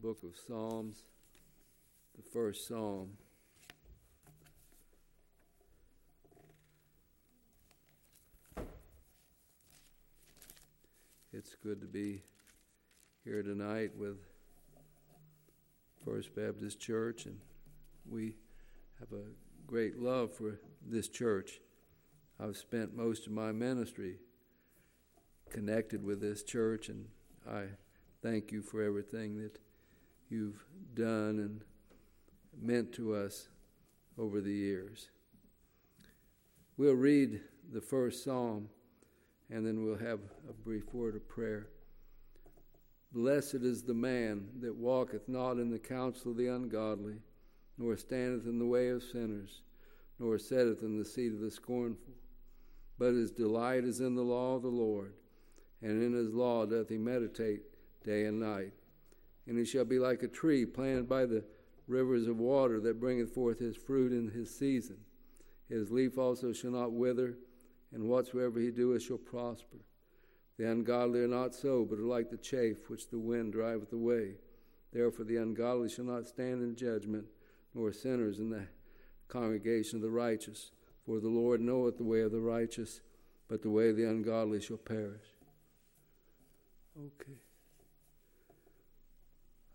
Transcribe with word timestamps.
book 0.00 0.22
of 0.24 0.36
Psalms, 0.46 1.04
the 2.16 2.22
first 2.22 2.68
psalm. 2.68 3.12
It's 11.32 11.54
good 11.62 11.80
to 11.80 11.86
be 11.86 12.22
here 13.24 13.42
tonight 13.42 13.92
with 13.96 14.18
First 16.04 16.34
Baptist 16.34 16.78
Church, 16.78 17.24
and 17.24 17.38
we 18.08 18.36
have 19.00 19.12
a 19.12 19.24
great 19.66 19.98
love 19.98 20.32
for 20.32 20.60
this 20.86 21.08
church. 21.08 21.60
I've 22.38 22.58
spent 22.58 22.94
most 22.94 23.26
of 23.26 23.32
my 23.32 23.50
ministry 23.50 24.16
connected 25.48 26.04
with 26.04 26.20
this 26.20 26.42
church, 26.42 26.90
and 26.90 27.06
I 27.50 27.64
thank 28.22 28.52
you 28.52 28.60
for 28.60 28.82
everything 28.82 29.42
that 29.42 29.58
you've 30.28 30.64
done 30.94 31.38
and 31.38 31.60
meant 32.60 32.92
to 32.94 33.14
us 33.14 33.48
over 34.18 34.40
the 34.40 34.52
years. 34.52 35.08
We'll 36.76 36.94
read 36.94 37.40
the 37.72 37.80
first 37.80 38.24
psalm 38.24 38.68
and 39.50 39.66
then 39.66 39.84
we'll 39.84 39.98
have 39.98 40.20
a 40.48 40.52
brief 40.52 40.92
word 40.92 41.14
of 41.14 41.28
prayer. 41.28 41.68
Blessed 43.12 43.54
is 43.54 43.82
the 43.82 43.94
man 43.94 44.48
that 44.60 44.74
walketh 44.74 45.28
not 45.28 45.52
in 45.52 45.70
the 45.70 45.78
counsel 45.78 46.32
of 46.32 46.36
the 46.36 46.48
ungodly, 46.48 47.20
nor 47.78 47.96
standeth 47.96 48.46
in 48.46 48.58
the 48.58 48.66
way 48.66 48.88
of 48.88 49.02
sinners, 49.02 49.62
nor 50.18 50.38
sitteth 50.38 50.82
in 50.82 50.98
the 50.98 51.04
seat 51.04 51.32
of 51.32 51.40
the 51.40 51.50
scornful. 51.50 52.14
But 52.98 53.14
his 53.14 53.30
delight 53.30 53.84
is 53.84 54.00
in 54.00 54.14
the 54.14 54.22
law 54.22 54.56
of 54.56 54.62
the 54.62 54.68
Lord, 54.68 55.14
and 55.82 56.02
in 56.02 56.12
his 56.12 56.32
law 56.32 56.66
doth 56.66 56.88
he 56.88 56.98
meditate 56.98 57.62
day 58.04 58.24
and 58.24 58.40
night. 58.40 58.72
And 59.46 59.58
he 59.58 59.64
shall 59.64 59.84
be 59.84 59.98
like 59.98 60.22
a 60.22 60.28
tree 60.28 60.66
planted 60.66 61.08
by 61.08 61.26
the 61.26 61.44
rivers 61.86 62.26
of 62.26 62.38
water 62.38 62.80
that 62.80 63.00
bringeth 63.00 63.32
forth 63.32 63.58
his 63.58 63.76
fruit 63.76 64.12
in 64.12 64.30
his 64.30 64.56
season. 64.56 64.96
His 65.68 65.90
leaf 65.90 66.18
also 66.18 66.52
shall 66.52 66.72
not 66.72 66.92
wither 66.92 67.36
and 67.92 68.08
whatsoever 68.08 68.60
he 68.60 68.70
doeth 68.70 69.02
shall 69.02 69.18
prosper. 69.18 69.78
The 70.58 70.70
ungodly 70.70 71.20
are 71.20 71.28
not 71.28 71.54
so, 71.54 71.84
but 71.84 71.98
are 71.98 72.02
like 72.02 72.30
the 72.30 72.36
chaff 72.36 72.76
which 72.88 73.08
the 73.10 73.18
wind 73.18 73.52
driveth 73.52 73.92
away. 73.92 74.36
Therefore 74.92 75.24
the 75.24 75.36
ungodly 75.36 75.88
shall 75.88 76.04
not 76.04 76.26
stand 76.26 76.62
in 76.62 76.76
judgment, 76.76 77.26
nor 77.74 77.92
sinners 77.92 78.38
in 78.38 78.50
the 78.50 78.66
congregation 79.28 79.96
of 79.96 80.02
the 80.02 80.10
righteous. 80.10 80.70
For 81.04 81.20
the 81.20 81.28
Lord 81.28 81.60
knoweth 81.60 81.98
the 81.98 82.04
way 82.04 82.20
of 82.20 82.32
the 82.32 82.40
righteous, 82.40 83.00
but 83.48 83.62
the 83.62 83.70
way 83.70 83.90
of 83.90 83.96
the 83.96 84.08
ungodly 84.08 84.60
shall 84.60 84.78
perish. 84.78 85.26
Okay. 86.98 87.38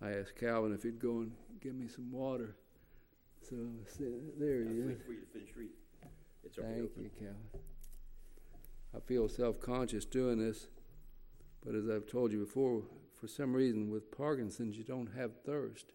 I 0.03 0.11
asked 0.13 0.35
Calvin 0.35 0.73
if 0.73 0.83
he'd 0.83 0.99
go 0.99 1.19
and 1.19 1.31
give 1.61 1.75
me 1.75 1.88
some 1.88 2.11
water. 2.11 2.55
So 3.47 3.55
there 4.39 4.63
he 4.63 4.69
is. 4.93 4.97
Thank 6.63 6.77
you, 7.03 7.09
Calvin. 7.19 7.61
I 8.95 8.99
feel 8.99 9.30
self 9.30 9.59
conscious 9.59 10.05
doing 10.05 10.39
this, 10.39 10.67
but 11.66 11.75
as 11.75 11.88
I've 11.89 12.08
told 12.08 12.31
you 12.31 12.39
before, 12.39 12.83
for 13.19 13.27
some 13.27 13.53
reason 13.53 13.89
with 13.89 14.11
Parkinson's, 14.11 14.77
you 14.77 14.83
don't 14.83 15.09
have 15.16 15.31
thirst. 15.45 15.93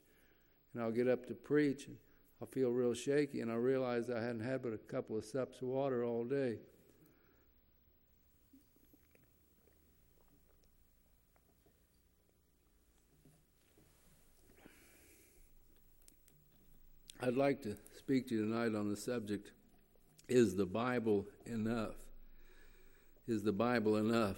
And 0.72 0.82
I'll 0.82 0.92
get 0.92 1.08
up 1.08 1.26
to 1.26 1.34
preach, 1.34 1.86
and 1.86 1.96
I'll 2.40 2.48
feel 2.48 2.70
real 2.70 2.94
shaky, 2.94 3.40
and 3.40 3.50
I 3.50 3.54
realize 3.54 4.08
I 4.08 4.20
hadn't 4.20 4.44
had 4.44 4.62
but 4.62 4.72
a 4.72 4.78
couple 4.78 5.16
of 5.16 5.24
sups 5.24 5.60
of 5.62 5.68
water 5.68 6.04
all 6.04 6.24
day. 6.24 6.58
I'd 17.26 17.34
like 17.34 17.60
to 17.62 17.74
speak 17.98 18.28
to 18.28 18.36
you 18.36 18.42
tonight 18.42 18.78
on 18.78 18.88
the 18.88 18.96
subject 18.96 19.50
Is 20.28 20.54
the 20.54 20.64
Bible 20.64 21.26
enough? 21.44 21.96
Is 23.26 23.42
the 23.42 23.52
Bible 23.52 23.96
enough? 23.96 24.36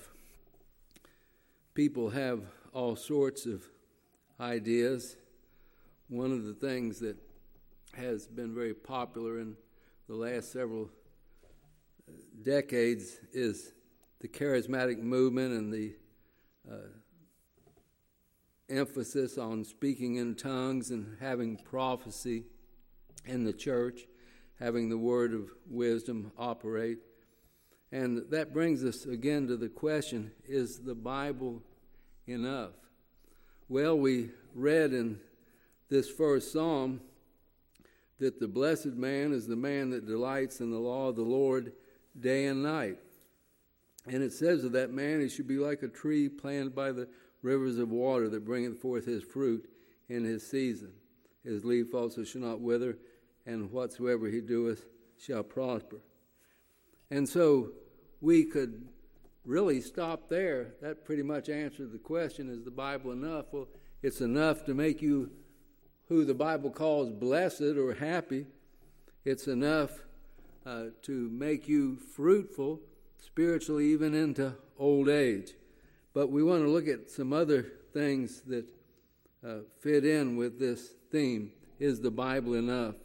People 1.74 2.08
have 2.08 2.40
all 2.72 2.96
sorts 2.96 3.44
of 3.44 3.62
ideas. 4.40 5.16
One 6.08 6.32
of 6.32 6.46
the 6.46 6.54
things 6.54 6.98
that 7.00 7.18
has 7.92 8.26
been 8.26 8.54
very 8.54 8.72
popular 8.72 9.38
in 9.38 9.54
the 10.08 10.14
last 10.14 10.50
several 10.50 10.88
decades 12.42 13.18
is 13.34 13.74
the 14.20 14.28
charismatic 14.28 14.98
movement 14.98 15.52
and 15.52 15.70
the 15.70 15.94
uh, 16.72 16.88
emphasis 18.70 19.36
on 19.36 19.62
speaking 19.62 20.16
in 20.16 20.34
tongues 20.34 20.90
and 20.90 21.18
having 21.20 21.58
prophecy 21.58 22.44
in 23.28 23.44
the 23.44 23.52
church, 23.52 24.06
having 24.58 24.88
the 24.88 24.98
word 24.98 25.32
of 25.34 25.50
wisdom 25.68 26.32
operate. 26.38 26.98
And 27.92 28.24
that 28.30 28.52
brings 28.52 28.84
us 28.84 29.04
again 29.06 29.46
to 29.46 29.56
the 29.56 29.68
question 29.68 30.32
is 30.46 30.80
the 30.80 30.94
Bible 30.94 31.62
enough? 32.26 32.72
Well, 33.68 33.98
we 33.98 34.30
read 34.54 34.92
in 34.92 35.20
this 35.88 36.10
first 36.10 36.52
psalm 36.52 37.00
that 38.18 38.40
the 38.40 38.48
blessed 38.48 38.86
man 38.86 39.32
is 39.32 39.46
the 39.46 39.56
man 39.56 39.90
that 39.90 40.06
delights 40.06 40.60
in 40.60 40.70
the 40.70 40.78
law 40.78 41.08
of 41.08 41.16
the 41.16 41.22
Lord 41.22 41.72
day 42.18 42.46
and 42.46 42.62
night. 42.62 42.98
And 44.06 44.22
it 44.22 44.32
says 44.32 44.64
of 44.64 44.72
that 44.72 44.90
man, 44.90 45.20
he 45.20 45.28
should 45.28 45.46
be 45.46 45.58
like 45.58 45.82
a 45.82 45.88
tree 45.88 46.28
planted 46.28 46.74
by 46.74 46.92
the 46.92 47.08
rivers 47.42 47.78
of 47.78 47.90
water 47.90 48.28
that 48.28 48.44
bringeth 48.44 48.80
forth 48.80 49.06
his 49.06 49.22
fruit 49.22 49.68
in 50.08 50.24
his 50.24 50.48
season. 50.48 50.92
His 51.44 51.64
leaf 51.64 51.94
also 51.94 52.24
shall 52.24 52.40
not 52.40 52.60
wither, 52.60 52.98
and 53.48 53.72
whatsoever 53.72 54.28
he 54.28 54.40
doeth 54.42 54.84
shall 55.18 55.42
prosper. 55.42 55.96
And 57.10 57.26
so 57.26 57.70
we 58.20 58.44
could 58.44 58.86
really 59.44 59.80
stop 59.80 60.28
there. 60.28 60.74
That 60.82 61.06
pretty 61.06 61.22
much 61.22 61.48
answered 61.48 61.90
the 61.90 61.98
question 61.98 62.50
is 62.50 62.62
the 62.62 62.70
Bible 62.70 63.10
enough? 63.10 63.46
Well, 63.50 63.68
it's 64.02 64.20
enough 64.20 64.66
to 64.66 64.74
make 64.74 65.00
you 65.00 65.30
who 66.08 66.26
the 66.26 66.34
Bible 66.34 66.70
calls 66.70 67.10
blessed 67.10 67.62
or 67.62 67.94
happy. 67.94 68.46
It's 69.24 69.48
enough 69.48 69.92
uh, 70.66 70.84
to 71.02 71.28
make 71.30 71.66
you 71.66 71.96
fruitful 71.96 72.80
spiritually, 73.16 73.86
even 73.86 74.14
into 74.14 74.54
old 74.78 75.08
age. 75.08 75.54
But 76.12 76.30
we 76.30 76.42
want 76.42 76.62
to 76.62 76.68
look 76.68 76.86
at 76.86 77.08
some 77.08 77.32
other 77.32 77.62
things 77.94 78.42
that 78.42 78.66
uh, 79.46 79.60
fit 79.80 80.04
in 80.04 80.36
with 80.36 80.58
this 80.58 80.90
theme. 81.10 81.52
Is 81.78 82.00
the 82.00 82.10
Bible 82.10 82.54
enough? 82.54 82.96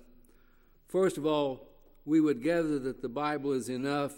First 0.94 1.18
of 1.18 1.26
all, 1.26 1.68
we 2.06 2.22
would 2.22 2.44
gather 2.44 2.78
that 2.78 3.02
the 3.02 3.10
Bible 3.10 3.54
is 3.54 3.68
enough 3.68 4.12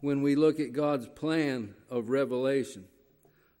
when 0.00 0.22
we 0.22 0.34
look 0.34 0.58
at 0.58 0.72
God's 0.72 1.06
plan 1.06 1.72
of 1.88 2.10
revelation. 2.10 2.86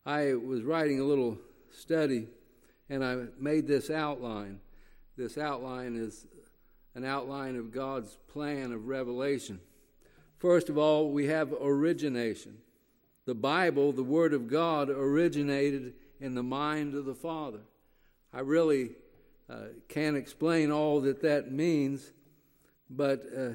I 0.04 0.34
was 0.34 0.64
writing 0.64 0.98
a 0.98 1.04
little 1.04 1.38
study 1.70 2.26
and 2.88 3.04
I 3.04 3.26
made 3.38 3.68
this 3.68 3.88
outline. 3.88 4.58
This 5.16 5.38
outline 5.38 5.94
is 5.94 6.26
an 6.96 7.04
outline 7.04 7.54
of 7.54 7.70
God's 7.70 8.18
plan 8.26 8.72
of 8.72 8.88
revelation. 8.88 9.60
First 10.38 10.68
of 10.68 10.76
all, 10.76 11.12
we 11.12 11.28
have 11.28 11.52
origination. 11.52 12.56
The 13.26 13.34
Bible, 13.36 13.92
the 13.92 14.02
Word 14.02 14.34
of 14.34 14.48
God, 14.48 14.90
originated 14.90 15.94
in 16.20 16.34
the 16.34 16.42
mind 16.42 16.96
of 16.96 17.04
the 17.04 17.14
Father. 17.14 17.60
I 18.34 18.40
really 18.40 18.90
uh, 19.48 19.66
can't 19.88 20.16
explain 20.16 20.72
all 20.72 21.00
that 21.02 21.22
that 21.22 21.52
means, 21.52 22.10
but 22.90 23.22
uh, 23.34 23.50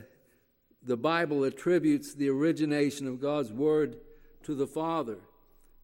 the 0.81 0.97
Bible 0.97 1.43
attributes 1.43 2.13
the 2.13 2.29
origination 2.29 3.07
of 3.07 3.19
God's 3.19 3.51
Word 3.51 3.97
to 4.43 4.55
the 4.55 4.67
Father. 4.67 5.17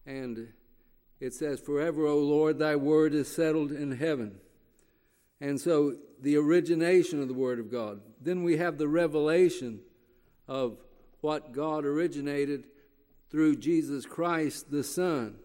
And 0.06 0.48
it 1.20 1.34
says, 1.34 1.60
Forever, 1.60 2.06
O 2.06 2.18
Lord, 2.18 2.58
thy 2.58 2.76
word 2.76 3.14
is 3.14 3.32
settled 3.32 3.70
in 3.70 3.92
heaven. 3.92 4.36
And 5.40 5.60
so 5.60 5.96
the 6.20 6.36
origination 6.36 7.20
of 7.20 7.28
the 7.28 7.34
Word 7.34 7.58
of 7.58 7.70
God. 7.70 8.00
Then 8.20 8.44
we 8.44 8.56
have 8.56 8.78
the 8.78 8.88
revelation 8.88 9.80
of 10.48 10.78
what 11.20 11.52
God 11.52 11.84
originated 11.84 12.64
through 13.30 13.56
Jesus 13.56 14.06
Christ, 14.06 14.70
the 14.70 14.84
Son. 14.84 15.36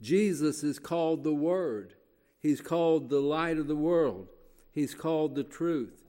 Jesus 0.00 0.62
is 0.62 0.78
called 0.78 1.24
the 1.24 1.34
Word, 1.34 1.94
He's 2.40 2.60
called 2.60 3.08
the 3.08 3.20
light 3.20 3.58
of 3.58 3.68
the 3.68 3.76
world, 3.76 4.28
He's 4.72 4.94
called 4.94 5.34
the 5.34 5.44
truth. 5.44 6.07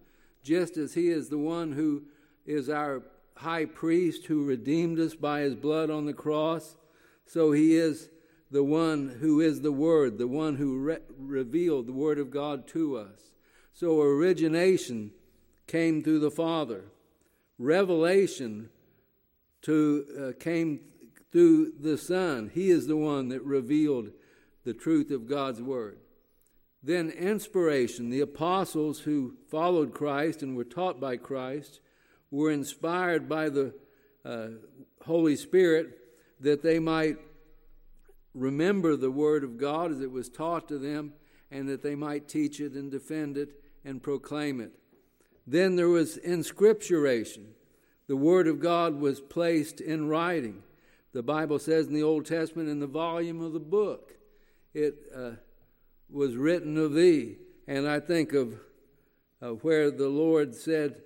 Just 0.50 0.78
as 0.78 0.96
He 0.96 1.10
is 1.10 1.30
the 1.30 1.38
one 1.38 1.74
who 1.74 2.06
is 2.44 2.72
our 2.72 3.04
high 3.36 3.66
priest 3.66 4.26
who 4.26 4.44
redeemed 4.44 5.00
us 5.00 5.14
by 5.14 5.42
his 5.42 5.54
blood 5.54 5.92
on 5.92 6.08
the 6.08 6.14
cross. 6.14 6.76
So 7.28 7.52
he 7.52 7.76
is 7.76 8.10
the 8.50 8.64
one 8.64 9.18
who 9.22 9.42
is 9.42 9.62
the 9.62 9.72
Word, 9.72 10.18
the 10.18 10.28
one 10.28 10.56
who 10.56 10.80
re- 10.80 10.98
revealed 11.20 11.86
the 11.86 11.94
Word 11.94 12.18
of 12.18 12.32
God 12.32 12.68
to 12.70 12.98
us. 12.98 13.36
So 13.76 14.02
origination 14.02 15.12
came 15.68 16.02
through 16.02 16.22
the 16.22 16.32
Father. 16.32 16.86
Revelation 17.60 18.70
to, 19.62 20.06
uh, 20.20 20.44
came 20.44 20.80
through 21.32 21.74
the 21.80 22.00
Son. 22.00 22.50
He 22.52 22.72
is 22.72 22.88
the 22.88 22.98
one 22.98 23.30
that 23.30 23.44
revealed 23.44 24.10
the 24.66 24.74
truth 24.74 25.12
of 25.12 25.28
God's 25.30 25.62
Word. 25.62 26.00
Then, 26.82 27.10
inspiration. 27.10 28.10
The 28.10 28.22
apostles 28.22 29.02
who 29.02 29.36
followed 29.50 29.94
Christ 29.94 30.42
and 30.42 30.56
were 30.56 30.64
taught 30.64 31.00
by 31.00 31.18
Christ 31.18 31.82
were 32.32 32.52
inspired 32.52 33.28
by 33.28 33.50
the 33.50 33.74
uh, 34.24 34.48
Holy 35.06 35.36
Spirit 35.36 35.98
that 36.40 36.64
they 36.64 36.80
might 36.80 37.18
remember 38.34 38.96
the 38.96 39.12
Word 39.12 39.44
of 39.44 39.58
God 39.58 39.92
as 39.92 40.00
it 40.02 40.12
was 40.12 40.30
taught 40.30 40.68
to 40.70 40.78
them 40.78 41.14
and 41.52 41.68
that 41.68 41.82
they 41.82 41.96
might 41.96 42.28
teach 42.28 42.60
it 42.60 42.74
and 42.74 42.92
defend 42.92 43.38
it 43.38 43.62
and 43.84 44.02
proclaim 44.02 44.62
it. 44.62 44.72
Then 45.48 45.76
there 45.76 45.90
was 45.90 46.18
inscripturation. 46.18 47.48
The 48.08 48.16
Word 48.16 48.48
of 48.48 48.60
God 48.60 49.00
was 49.00 49.20
placed 49.20 49.82
in 49.82 50.08
writing. 50.08 50.64
The 51.12 51.24
Bible 51.24 51.60
says 51.60 51.88
in 51.88 51.94
the 51.94 52.04
Old 52.04 52.26
Testament, 52.26 52.70
in 52.70 52.80
the 52.80 52.88
volume 52.88 53.42
of 53.42 53.54
the 53.54 53.60
book, 53.60 54.14
it 54.74 54.96
uh, 55.16 55.32
was 56.10 56.36
written 56.36 56.78
of 56.78 56.94
thee. 56.94 57.38
And 57.68 57.88
I 57.88 58.00
think 58.00 58.34
of 58.34 58.56
where 59.62 59.92
the 59.92 60.10
Lord 60.10 60.56
said 60.56 61.02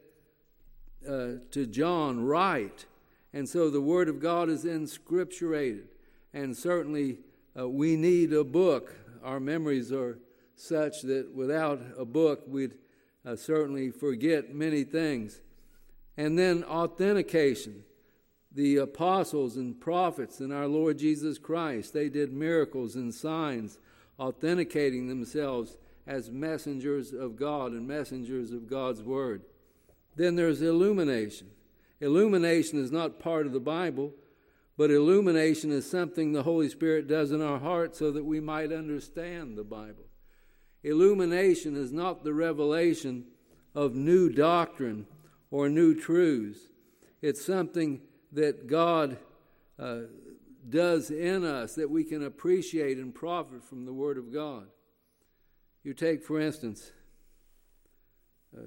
uh, 1.08 1.34
to 1.52 1.66
John, 1.66 2.24
Write. 2.24 2.86
And 3.34 3.48
so 3.48 3.70
the 3.70 3.82
Word 3.82 4.10
of 4.10 4.20
God 4.20 4.50
is 4.50 4.64
inscripturated. 4.64 5.86
And 6.34 6.56
certainly 6.56 7.20
uh, 7.58 7.68
we 7.68 7.96
need 7.96 8.34
a 8.34 8.44
book. 8.44 8.96
Our 9.24 9.40
memories 9.40 9.92
are 9.92 10.20
such 10.56 11.02
that 11.04 11.34
without 11.34 11.82
a 11.98 12.06
book, 12.06 12.44
we'd 12.48 12.76
uh, 13.26 13.36
certainly 13.36 13.92
forget 13.92 14.54
many 14.54 14.84
things. 14.84 15.42
And 16.18 16.38
then 16.38 16.64
authentication. 16.64 17.84
The 18.52 18.78
apostles 18.78 19.58
and 19.58 19.80
prophets 19.80 20.40
and 20.40 20.54
our 20.54 20.68
Lord 20.68 21.00
Jesus 21.00 21.40
Christ, 21.40 21.94
they 21.94 22.08
did 22.08 22.32
miracles 22.32 22.96
and 22.96 23.14
signs, 23.14 23.80
authenticating 24.24 25.08
themselves 25.08 25.78
as 26.08 26.32
messengers 26.32 27.12
of 27.12 27.36
God 27.36 27.74
and 27.74 27.86
messengers 27.86 28.52
of 28.52 28.70
God's 28.70 29.04
Word. 29.04 29.42
Then 30.16 30.36
there's 30.36 30.62
illumination. 30.62 31.48
Illumination 32.00 32.82
is 32.82 32.92
not 32.92 33.20
part 33.20 33.46
of 33.46 33.52
the 33.52 33.60
Bible, 33.60 34.14
but 34.78 34.92
illumination 34.92 35.72
is 35.72 35.90
something 35.90 36.32
the 36.32 36.44
Holy 36.44 36.70
Spirit 36.70 37.08
does 37.08 37.32
in 37.32 37.42
our 37.42 37.60
hearts 37.60 38.00
so 38.00 38.12
that 38.12 38.24
we 38.24 38.40
might 38.40 38.72
understand 38.72 39.58
the 39.58 39.64
Bible. 39.64 40.06
Illumination 40.84 41.76
is 41.76 41.92
not 41.92 42.24
the 42.24 42.34
revelation 42.34 43.26
of 43.76 43.94
new 43.94 44.30
doctrine 44.30 45.06
or 45.52 45.70
new 45.70 46.00
truths. 46.00 46.60
It's 47.22 47.46
something 47.46 48.02
that 48.32 48.68
God 48.68 49.18
uh, 49.78 50.02
does 50.70 51.10
in 51.12 51.44
us 51.44 51.76
that 51.76 51.90
we 51.90 52.04
can 52.04 52.24
appreciate 52.24 52.98
and 52.98 53.14
profit 53.14 53.64
from 53.64 53.86
the 53.86 53.94
Word 53.94 54.18
of 54.18 54.34
God. 54.34 54.68
You 55.84 55.94
take, 55.94 56.24
for 56.24 56.40
instance, 56.40 56.92
uh, 58.58 58.62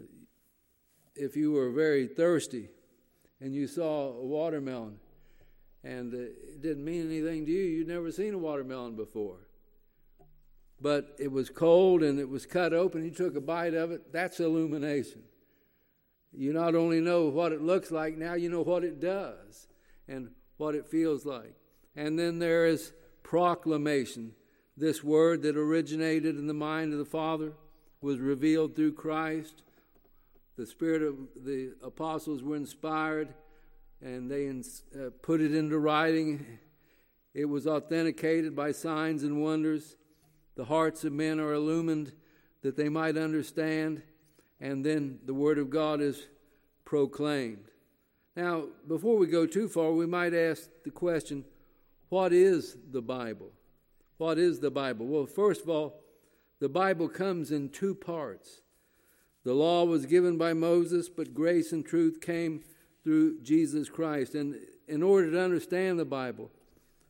if 1.15 1.37
you 1.37 1.53
were 1.53 1.71
very 1.71 2.07
thirsty 2.07 2.69
and 3.41 3.55
you 3.55 3.67
saw 3.67 4.11
a 4.11 4.25
watermelon 4.25 4.99
and 5.83 6.13
uh, 6.13 6.19
it 6.19 6.61
didn't 6.61 6.85
mean 6.85 7.07
anything 7.07 7.47
to 7.47 7.53
you, 7.53 7.65
you'd 7.65 7.89
never 7.89 8.11
seen 8.11 8.35
a 8.35 8.39
watermelon 8.39 8.97
before 8.97 9.47
but 10.81 11.15
it 11.19 11.33
was 11.33 11.49
cold 11.49 12.03
and 12.03 12.19
it 12.19 12.29
was 12.29 12.45
cut 12.45 12.73
open. 12.73 13.05
You 13.05 13.11
took 13.11 13.37
a 13.37 13.41
bite 13.41 13.75
of 13.75 13.91
it. 13.91 14.13
That's 14.13 14.41
illumination. 14.41 15.23
You 16.33 16.53
not 16.53 16.75
only 16.75 17.01
know 17.01 17.29
what 17.29 17.53
it 17.53 17.63
looks 17.63 17.91
like, 17.91 18.17
now 18.17 18.35
you 18.35 18.51
know 18.51 18.63
what 18.63 18.85
it 18.85 19.01
does 19.01 19.69
and 20.07 20.31
what 20.59 20.75
it 20.75 20.87
feels 20.87 21.25
like. 21.25 21.55
And 21.97 22.19
then 22.19 22.39
there 22.39 22.67
is 22.67 22.93
proclamation. 23.23 24.33
This 24.77 25.03
word 25.03 25.43
that 25.43 25.57
originated 25.57 26.37
in 26.37 26.47
the 26.47 26.55
mind 26.55 26.93
of 26.93 26.99
the 26.99 27.05
Father 27.05 27.53
was 28.01 28.19
revealed 28.19 28.77
through 28.77 28.93
Christ. 28.93 29.63
The 30.57 30.67
Spirit 30.67 31.03
of 31.03 31.17
the 31.45 31.73
apostles 31.83 32.43
were 32.43 32.57
inspired 32.57 33.35
and 34.03 34.31
they 34.31 34.49
uh, 34.49 35.11
put 35.23 35.41
it 35.41 35.55
into 35.55 35.79
writing. 35.79 36.59
It 37.35 37.47
was 37.47 37.67
authenticated 37.67 38.55
by 38.55 38.73
signs 38.73 39.23
and 39.23 39.43
wonders. 39.43 39.97
The 40.55 40.65
hearts 40.65 41.05
of 41.05 41.13
men 41.13 41.41
are 41.41 41.53
illumined 41.53 42.13
that 42.63 42.77
they 42.77 42.89
might 42.89 43.17
understand, 43.17 44.03
and 44.61 44.85
then 44.85 45.19
the 45.25 45.35
Word 45.35 45.59
of 45.59 45.71
God 45.71 46.01
is 46.01 46.29
proclaimed. 46.85 47.69
Now, 48.35 48.65
before 48.89 49.17
we 49.17 49.27
go 49.27 49.47
too 49.47 49.69
far, 49.69 49.93
we 49.93 50.07
might 50.07 50.35
ask 50.35 50.69
the 50.85 50.91
question 50.91 51.45
what 52.09 52.33
is 52.33 52.77
the 52.91 53.03
Bible? 53.03 53.53
What 54.19 54.39
is 54.39 54.61
the 54.61 54.71
Bible? 54.71 55.07
Well, 55.07 55.27
first 55.27 55.63
of 55.63 55.69
all, 55.69 56.01
the 56.61 56.69
Bible 56.69 57.09
comes 57.09 57.51
in 57.51 57.69
two 57.69 57.95
parts. 57.95 58.63
The 59.45 59.55
law 59.55 59.85
was 59.85 60.07
given 60.07 60.39
by 60.39 60.55
Moses, 60.55 61.09
but 61.09 61.35
grace 61.35 61.73
and 61.73 61.85
truth 61.85 62.21
came 62.21 62.63
through 63.05 63.41
Jesus 63.43 63.89
Christ. 63.89 64.35
And 64.35 64.57
in 64.89 65.03
order 65.03 65.31
to 65.31 65.41
understand 65.41 65.99
the 65.99 66.05
Bible, 66.05 66.51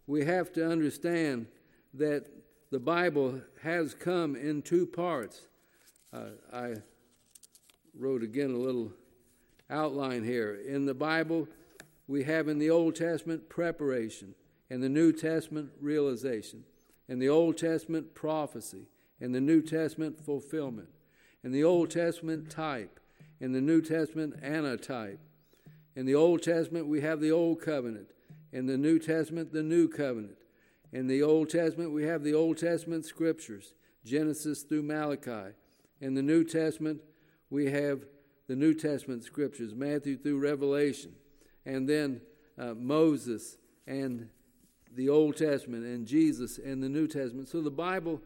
we 0.07 0.25
have 0.25 0.53
to 0.55 0.69
understand 0.69 1.47
that 1.95 2.27
the 2.71 2.81
Bible 2.81 3.41
has 3.63 3.95
come 3.95 4.37
in 4.37 4.63
two 4.63 4.87
parts. 4.87 5.49
Uh, 6.13 6.31
I 6.53 6.75
wrote 7.99 8.23
again 8.23 8.51
a 8.51 8.59
little 8.59 8.93
outline 9.71 10.25
here. 10.25 10.55
In 10.55 10.85
the 10.85 10.95
Bible, 10.95 11.49
we 12.07 12.25
have 12.25 12.49
in 12.49 12.59
the 12.59 12.71
Old 12.71 12.97
Testament 12.97 13.49
preparation, 13.49 14.35
in 14.69 14.81
the 14.81 14.89
New 14.89 15.13
Testament 15.13 15.71
realization, 15.81 16.65
and 17.09 17.21
the 17.21 17.29
Old 17.29 17.57
Testament 17.57 18.15
prophecy, 18.15 18.89
and 19.21 19.35
the 19.35 19.41
New 19.41 19.63
Testament 19.63 20.25
fulfillment, 20.25 20.89
and 21.43 21.55
the 21.55 21.65
Old 21.65 21.91
Testament 21.91 22.51
type, 22.51 23.01
and 23.41 23.55
the 23.55 23.61
New 23.61 23.81
Testament 23.81 24.35
antitype. 24.43 25.21
In 25.95 26.07
the 26.07 26.15
Old 26.15 26.43
Testament, 26.43 26.87
we 26.87 27.01
have 27.01 27.21
the 27.21 27.31
Old 27.31 27.61
Covenant. 27.61 28.11
In 28.53 28.67
the 28.67 28.77
New 28.77 28.99
Testament, 28.99 29.53
the 29.53 29.63
New 29.63 29.89
Covenant. 29.89 30.37
In 30.93 31.07
the 31.07 31.23
Old 31.23 31.51
Testament, 31.51 31.93
we 31.93 32.05
have 32.05 32.23
the 32.23 32.35
Old 32.35 32.59
Testament 32.59 33.05
scriptures, 33.05 33.75
Genesis 34.05 34.63
through 34.63 34.83
Malachi. 34.83 35.55
In 36.01 36.15
the 36.15 36.23
New 36.23 36.45
Testament, 36.45 37.01
we 37.51 37.71
have 37.71 38.05
the 38.47 38.57
New 38.57 38.75
Testament 38.75 39.25
scriptures, 39.25 39.75
Matthew 39.75 40.17
through 40.17 40.39
Revelation. 40.39 41.13
And 41.65 41.89
then 41.89 42.21
uh, 42.59 42.75
Moses 42.75 43.57
and 43.87 44.29
the 44.97 45.09
Old 45.11 45.37
Testament, 45.37 45.85
and 45.85 46.07
Jesus 46.07 46.59
and 46.59 46.83
the 46.83 46.89
New 46.89 47.07
Testament. 47.07 47.49
So 47.49 47.61
the 47.61 47.71
Bible 47.71 48.21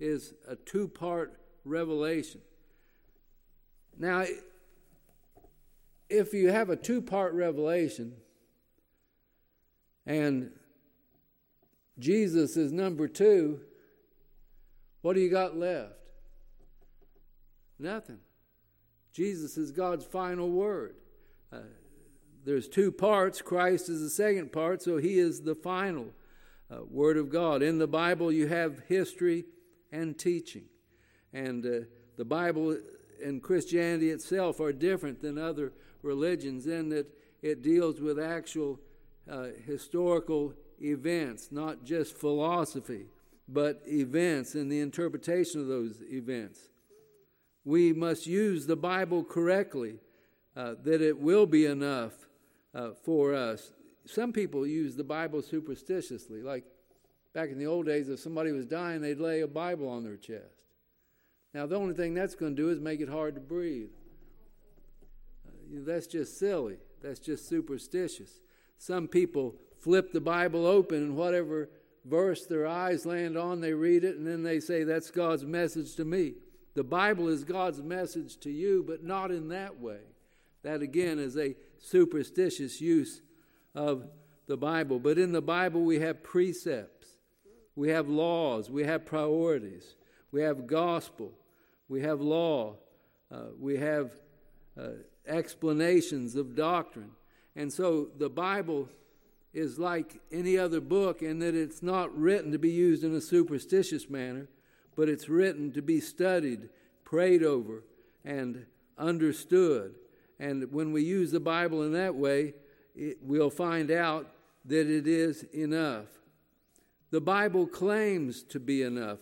is 0.00 0.34
a 0.46 0.56
two 0.56 0.88
part 0.88 1.32
revelation. 1.64 2.40
Now, 3.96 4.24
if 6.10 6.34
you 6.34 6.50
have 6.50 6.70
a 6.70 6.76
two 6.76 7.00
part 7.00 7.32
revelation, 7.34 8.14
and 10.06 10.50
Jesus 11.98 12.56
is 12.56 12.72
number 12.72 13.06
two, 13.06 13.60
what 15.02 15.14
do 15.14 15.20
you 15.20 15.30
got 15.30 15.56
left? 15.56 15.92
Nothing. 17.78 18.18
Jesus 19.12 19.56
is 19.56 19.70
God's 19.70 20.04
final 20.04 20.50
word. 20.50 20.96
Uh, 21.52 21.58
there's 22.44 22.68
two 22.68 22.90
parts. 22.92 23.42
Christ 23.42 23.88
is 23.88 24.00
the 24.00 24.10
second 24.10 24.52
part, 24.52 24.82
so 24.82 24.96
he 24.96 25.18
is 25.18 25.42
the 25.42 25.54
final 25.54 26.06
uh, 26.70 26.84
word 26.90 27.16
of 27.16 27.30
God. 27.30 27.62
In 27.62 27.78
the 27.78 27.86
Bible, 27.86 28.32
you 28.32 28.46
have 28.46 28.82
history 28.88 29.44
and 29.92 30.18
teaching. 30.18 30.64
And 31.32 31.64
uh, 31.64 31.86
the 32.16 32.24
Bible 32.24 32.76
and 33.22 33.42
Christianity 33.42 34.10
itself 34.10 34.60
are 34.60 34.72
different 34.72 35.20
than 35.20 35.38
other 35.38 35.72
religions 36.02 36.66
in 36.66 36.88
that 36.90 37.06
it 37.42 37.62
deals 37.62 38.00
with 38.00 38.18
actual 38.18 38.80
uh, 39.30 39.48
historical 39.66 40.54
events, 40.80 41.48
not 41.50 41.84
just 41.84 42.16
philosophy, 42.16 43.06
but 43.48 43.82
events 43.86 44.54
and 44.54 44.70
the 44.70 44.80
interpretation 44.80 45.60
of 45.60 45.66
those 45.66 46.00
events. 46.10 46.68
We 47.64 47.92
must 47.92 48.26
use 48.26 48.66
the 48.66 48.76
Bible 48.76 49.24
correctly, 49.24 49.96
uh, 50.56 50.74
that 50.82 51.02
it 51.02 51.18
will 51.18 51.46
be 51.46 51.66
enough 51.66 52.27
uh, 52.78 52.92
for 53.02 53.34
us. 53.34 53.72
Some 54.06 54.32
people 54.32 54.66
use 54.66 54.94
the 54.94 55.04
Bible 55.04 55.42
superstitiously, 55.42 56.42
like 56.42 56.64
back 57.34 57.50
in 57.50 57.58
the 57.58 57.66
old 57.66 57.86
days, 57.86 58.08
if 58.08 58.20
somebody 58.20 58.52
was 58.52 58.66
dying, 58.66 59.00
they'd 59.00 59.18
lay 59.18 59.40
a 59.40 59.48
Bible 59.48 59.88
on 59.88 60.04
their 60.04 60.16
chest. 60.16 60.62
Now, 61.52 61.66
the 61.66 61.76
only 61.76 61.94
thing 61.94 62.14
that's 62.14 62.34
going 62.34 62.54
to 62.54 62.62
do 62.62 62.70
is 62.70 62.78
make 62.78 63.00
it 63.00 63.08
hard 63.08 63.34
to 63.34 63.40
breathe. 63.40 63.90
Uh, 65.46 65.80
that's 65.84 66.06
just 66.06 66.38
silly. 66.38 66.76
That's 67.02 67.18
just 67.20 67.48
superstitious. 67.48 68.40
Some 68.78 69.08
people 69.08 69.56
flip 69.80 70.12
the 70.12 70.20
Bible 70.20 70.64
open 70.66 70.98
and 70.98 71.16
whatever 71.16 71.68
verse 72.04 72.46
their 72.46 72.66
eyes 72.66 73.04
land 73.04 73.36
on, 73.36 73.60
they 73.60 73.72
read 73.72 74.04
it 74.04 74.16
and 74.16 74.26
then 74.26 74.42
they 74.42 74.60
say, 74.60 74.84
That's 74.84 75.10
God's 75.10 75.44
message 75.44 75.96
to 75.96 76.04
me. 76.04 76.34
The 76.74 76.84
Bible 76.84 77.28
is 77.28 77.42
God's 77.42 77.82
message 77.82 78.38
to 78.38 78.50
you, 78.50 78.84
but 78.86 79.02
not 79.02 79.32
in 79.32 79.48
that 79.48 79.80
way. 79.80 79.98
That 80.68 80.82
again 80.82 81.18
is 81.18 81.34
a 81.38 81.56
superstitious 81.78 82.78
use 82.78 83.22
of 83.74 84.04
the 84.48 84.58
Bible. 84.58 84.98
But 84.98 85.16
in 85.16 85.32
the 85.32 85.40
Bible, 85.40 85.80
we 85.80 85.98
have 86.00 86.22
precepts, 86.22 87.06
we 87.74 87.88
have 87.88 88.10
laws, 88.10 88.68
we 88.70 88.84
have 88.84 89.06
priorities, 89.06 89.94
we 90.30 90.42
have 90.42 90.66
gospel, 90.66 91.32
we 91.88 92.02
have 92.02 92.20
law, 92.20 92.76
uh, 93.32 93.44
we 93.58 93.78
have 93.78 94.10
uh, 94.78 94.88
explanations 95.26 96.36
of 96.36 96.54
doctrine. 96.54 97.12
And 97.56 97.72
so 97.72 98.08
the 98.18 98.28
Bible 98.28 98.90
is 99.54 99.78
like 99.78 100.20
any 100.30 100.58
other 100.58 100.82
book 100.82 101.22
in 101.22 101.38
that 101.38 101.54
it's 101.54 101.82
not 101.82 102.14
written 102.14 102.52
to 102.52 102.58
be 102.58 102.70
used 102.70 103.04
in 103.04 103.14
a 103.14 103.22
superstitious 103.22 104.10
manner, 104.10 104.48
but 104.96 105.08
it's 105.08 105.30
written 105.30 105.72
to 105.72 105.80
be 105.80 105.98
studied, 105.98 106.68
prayed 107.04 107.42
over, 107.42 107.84
and 108.22 108.66
understood. 108.98 109.94
And 110.38 110.72
when 110.72 110.92
we 110.92 111.02
use 111.02 111.30
the 111.30 111.40
Bible 111.40 111.82
in 111.82 111.92
that 111.92 112.14
way, 112.14 112.54
it, 112.94 113.18
we'll 113.22 113.50
find 113.50 113.90
out 113.90 114.26
that 114.64 114.88
it 114.88 115.06
is 115.06 115.44
enough. 115.54 116.06
The 117.10 117.20
Bible 117.20 117.66
claims 117.66 118.42
to 118.44 118.60
be 118.60 118.82
enough. 118.82 119.18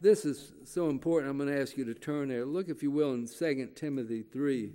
This 0.00 0.24
is 0.24 0.52
so 0.64 0.90
important. 0.90 1.30
I'm 1.30 1.38
going 1.38 1.48
to 1.48 1.60
ask 1.60 1.76
you 1.76 1.84
to 1.84 1.94
turn 1.94 2.28
there. 2.28 2.44
Look, 2.44 2.68
if 2.68 2.82
you 2.82 2.90
will, 2.90 3.14
in 3.14 3.28
2 3.28 3.70
Timothy 3.76 4.22
3. 4.22 4.72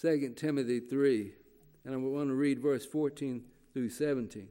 2 0.00 0.32
Timothy 0.36 0.80
3. 0.80 1.32
And 1.84 1.94
I 1.94 1.96
want 1.96 2.28
to 2.28 2.34
read 2.34 2.60
verse 2.60 2.86
14 2.86 3.42
through 3.72 3.90
17. 3.90 4.48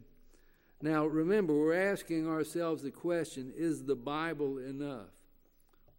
Now, 0.81 1.05
remember, 1.05 1.53
we're 1.53 1.91
asking 1.91 2.27
ourselves 2.27 2.83
the 2.83 2.91
question 2.91 3.53
is 3.55 3.83
the 3.83 3.95
Bible 3.95 4.57
enough? 4.57 5.11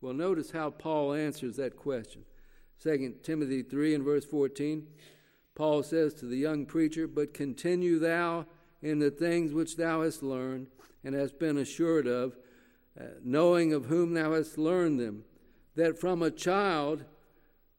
Well, 0.01 0.15
notice 0.15 0.51
how 0.51 0.71
Paul 0.71 1.15
answers 1.15 1.57
that 1.57 1.77
question. 1.77 2.25
2 2.83 3.17
Timothy 3.23 3.63
3 3.63 3.95
and 3.97 4.05
verse 4.05 4.25
14, 4.25 4.87
Paul 5.55 5.83
says 5.83 6.15
to 6.15 6.27
the 6.27 6.37
young 6.37 6.65
preacher, 6.65 7.07
But 7.07 7.35
continue 7.35 7.99
thou 7.99 8.47
in 8.81 8.99
the 8.99 9.11
things 9.11 9.53
which 9.53 9.77
thou 9.77 10.03
hast 10.03 10.23
learned 10.23 10.69
and 11.05 11.15
hast 11.15 11.39
been 11.39 11.59
assured 11.59 12.07
of, 12.07 12.37
uh, 12.99 13.05
knowing 13.23 13.73
of 13.73 13.87
whom 13.87 14.15
thou 14.15 14.33
hast 14.33 14.57
learned 14.57 14.99
them, 14.99 15.25
that 15.77 15.99
from 15.99 16.23
a 16.23 16.31
child 16.31 17.05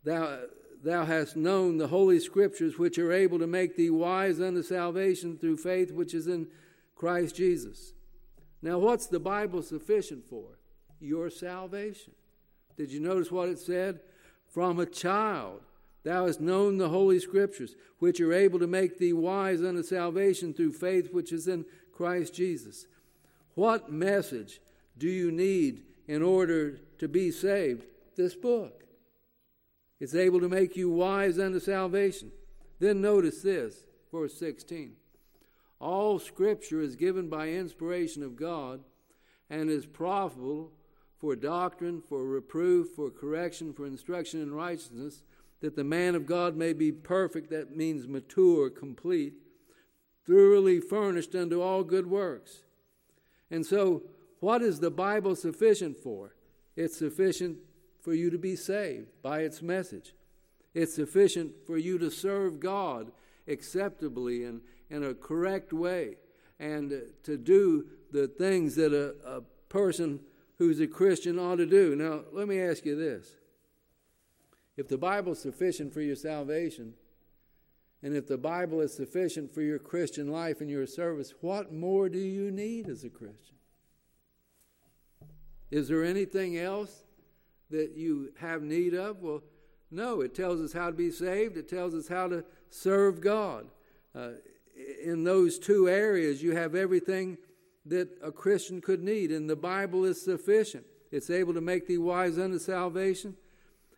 thou, 0.04 0.42
thou 0.84 1.06
hast 1.06 1.36
known 1.36 1.78
the 1.78 1.88
holy 1.88 2.20
scriptures 2.20 2.78
which 2.78 3.00
are 3.00 3.12
able 3.12 3.40
to 3.40 3.48
make 3.48 3.76
thee 3.76 3.90
wise 3.90 4.40
unto 4.40 4.62
salvation 4.62 5.38
through 5.38 5.58
faith 5.58 5.92
which 5.92 6.14
is 6.14 6.28
in 6.28 6.48
Christ 6.96 7.36
Jesus. 7.36 7.94
Now, 8.62 8.78
what's 8.78 9.08
the 9.08 9.20
Bible 9.20 9.64
sufficient 9.64 10.28
for? 10.30 10.60
Your 11.00 11.32
salvation. 11.32 12.14
Did 12.78 12.92
you 12.92 13.00
notice 13.00 13.32
what 13.32 13.50
it 13.50 13.58
said? 13.58 14.02
From 14.52 14.80
a 14.80 14.86
child 14.86 15.62
thou 16.04 16.26
hast 16.28 16.42
known 16.42 16.78
the 16.78 16.90
holy 16.90 17.20
scriptures, 17.20 17.76
which 18.00 18.20
are 18.20 18.34
able 18.34 18.60
to 18.60 18.68
make 18.68 18.98
thee 18.98 19.14
wise 19.14 19.64
unto 19.64 19.82
salvation 19.82 20.54
through 20.54 20.74
faith 20.74 21.14
which 21.14 21.32
is 21.32 21.48
in 21.48 21.66
Christ 21.94 22.34
Jesus. 22.34 22.86
What 23.56 23.92
message 23.92 24.60
do 24.98 25.08
you 25.08 25.32
need 25.32 25.84
in 26.08 26.22
order 26.22 26.80
to 27.00 27.08
be 27.08 27.32
saved? 27.32 27.86
This 28.18 28.36
book. 28.36 28.84
It's 30.02 30.16
able 30.16 30.42
to 30.42 30.50
make 30.50 30.76
you 30.76 30.92
wise 30.92 31.40
unto 31.40 31.60
salvation. 31.60 32.32
Then 32.80 33.02
notice 33.02 33.42
this, 33.42 33.86
verse 34.12 34.34
16. 34.38 34.94
All 35.80 36.20
scripture 36.20 36.82
is 36.82 36.96
given 36.96 37.30
by 37.30 37.50
inspiration 37.50 38.22
of 38.22 38.36
God 38.36 38.82
and 39.50 39.70
is 39.70 39.86
profitable 39.86 40.72
for 41.22 41.36
doctrine, 41.36 42.02
for 42.02 42.26
reproof, 42.26 42.90
for 42.96 43.12
correction, 43.12 43.72
for 43.74 43.86
instruction 43.86 44.42
in 44.42 44.52
righteousness, 44.52 45.22
that 45.62 45.76
the 45.76 45.84
man 45.84 46.16
of 46.16 46.26
God 46.26 46.58
may 46.58 46.74
be 46.74 46.92
perfect, 46.92 47.52
that 47.52 47.78
means 47.78 48.08
mature, 48.08 48.72
complete, 48.72 49.34
thoroughly 50.26 50.80
furnished 50.80 51.36
unto 51.36 51.62
all 51.62 51.84
good 51.84 52.08
works. 52.08 52.64
And 53.52 53.64
so, 53.64 54.02
what 54.40 54.64
is 54.64 54.80
the 54.80 54.90
Bible 54.90 55.36
sufficient 55.36 55.98
for? 55.98 56.34
It's 56.76 56.98
sufficient 56.98 57.60
for 58.02 58.16
you 58.16 58.32
to 58.32 58.40
be 58.40 58.56
saved 58.56 59.10
by 59.22 59.42
its 59.42 59.62
message. 59.62 60.16
It's 60.74 60.96
sufficient 60.96 61.52
for 61.68 61.78
you 61.78 62.00
to 62.00 62.10
serve 62.10 62.60
God 62.60 63.12
acceptably 63.48 64.44
and, 64.46 64.62
in 64.90 65.04
a 65.04 65.14
correct 65.14 65.72
way 65.72 66.16
and 66.60 67.04
to 67.24 67.38
do 67.38 67.86
the 68.12 68.28
things 68.28 68.76
that 68.76 68.94
a, 68.94 69.14
a 69.28 69.42
person 69.70 70.20
who's 70.62 70.80
a 70.80 70.86
Christian 70.86 71.40
ought 71.40 71.56
to 71.56 71.66
do. 71.66 71.96
Now, 71.96 72.22
let 72.32 72.48
me 72.48 72.62
ask 72.62 72.86
you 72.86 72.96
this. 72.96 73.36
If 74.78 74.88
the 74.88 74.98
Bible 74.98 75.32
is 75.32 75.40
sufficient 75.40 75.92
for 75.92 76.02
your 76.02 76.16
salvation, 76.16 76.94
and 78.04 78.16
if 78.16 78.28
the 78.28 78.38
Bible 78.38 78.80
is 78.80 78.94
sufficient 78.94 79.52
for 79.52 79.64
your 79.64 79.80
Christian 79.80 80.32
life 80.32 80.62
and 80.62 80.70
your 80.70 80.86
service, 80.86 81.34
what 81.42 81.74
more 81.74 82.10
do 82.10 82.20
you 82.20 82.52
need 82.52 82.90
as 82.90 83.04
a 83.04 83.10
Christian? 83.10 83.56
Is 85.72 85.88
there 85.88 86.04
anything 86.04 86.60
else 86.60 87.06
that 87.72 87.94
you 87.98 88.32
have 88.38 88.62
need 88.62 88.94
of? 88.94 89.20
Well, 89.24 89.42
no. 89.90 90.22
It 90.22 90.36
tells 90.36 90.62
us 90.62 90.74
how 90.74 90.92
to 90.92 90.96
be 90.96 91.10
saved, 91.10 91.58
it 91.58 91.70
tells 91.70 91.96
us 91.96 92.08
how 92.08 92.28
to 92.28 92.46
serve 92.70 93.20
God. 93.20 93.66
Uh, 94.14 94.34
in 95.04 95.24
those 95.24 95.58
two 95.58 95.90
areas, 95.90 96.44
you 96.44 96.56
have 96.56 96.76
everything 96.76 97.40
that 97.86 98.10
a 98.24 98.32
Christian 98.32 98.82
could 98.82 99.04
need, 99.04 99.32
and 99.32 99.50
the 99.50 99.56
Bible 99.56 100.06
is 100.06 100.22
sufficient. 100.22 100.86
It's 101.12 101.30
able 101.30 101.54
to 101.54 101.62
make 101.62 101.88
thee 101.88 101.98
wise 101.98 102.38
unto 102.38 102.60
salvation, 102.60 103.36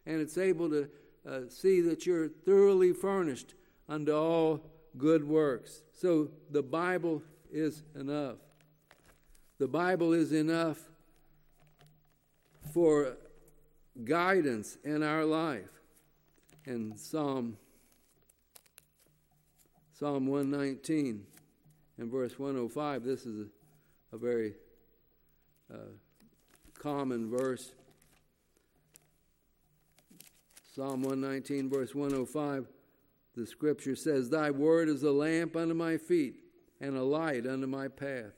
and 0.05 0.19
it's 0.21 0.37
able 0.37 0.69
to 0.69 0.89
uh, 1.27 1.41
see 1.49 1.81
that 1.81 2.05
you're 2.05 2.29
thoroughly 2.29 2.93
furnished 2.93 3.53
unto 3.87 4.13
all 4.13 4.61
good 4.97 5.27
works. 5.27 5.83
So 5.91 6.29
the 6.49 6.63
Bible 6.63 7.21
is 7.51 7.83
enough. 7.95 8.37
The 9.59 9.67
Bible 9.67 10.13
is 10.13 10.31
enough 10.31 10.79
for 12.73 13.17
guidance 14.03 14.77
in 14.83 15.03
our 15.03 15.25
life. 15.25 15.69
And 16.65 16.97
Psalm 16.97 17.57
Psalm 19.99 20.27
119 20.27 21.23
and 21.97 22.11
verse 22.11 22.37
105. 22.39 23.03
This 23.03 23.25
is 23.25 23.45
a, 23.45 23.45
a 24.13 24.17
very 24.17 24.53
uh, 25.73 25.77
common 26.77 27.29
verse. 27.29 27.71
Psalm 30.75 31.01
119, 31.01 31.69
verse 31.69 31.95
105, 31.95 32.67
the 33.35 33.45
scripture 33.45 33.95
says, 33.95 34.29
Thy 34.29 34.51
word 34.51 34.87
is 34.87 35.01
a 35.03 35.11
lamp 35.11 35.55
unto 35.55 35.73
my 35.73 35.97
feet 35.97 36.43
and 36.79 36.95
a 36.95 37.03
light 37.03 37.47
unto 37.47 37.65
my 37.65 37.87
path. 37.87 38.33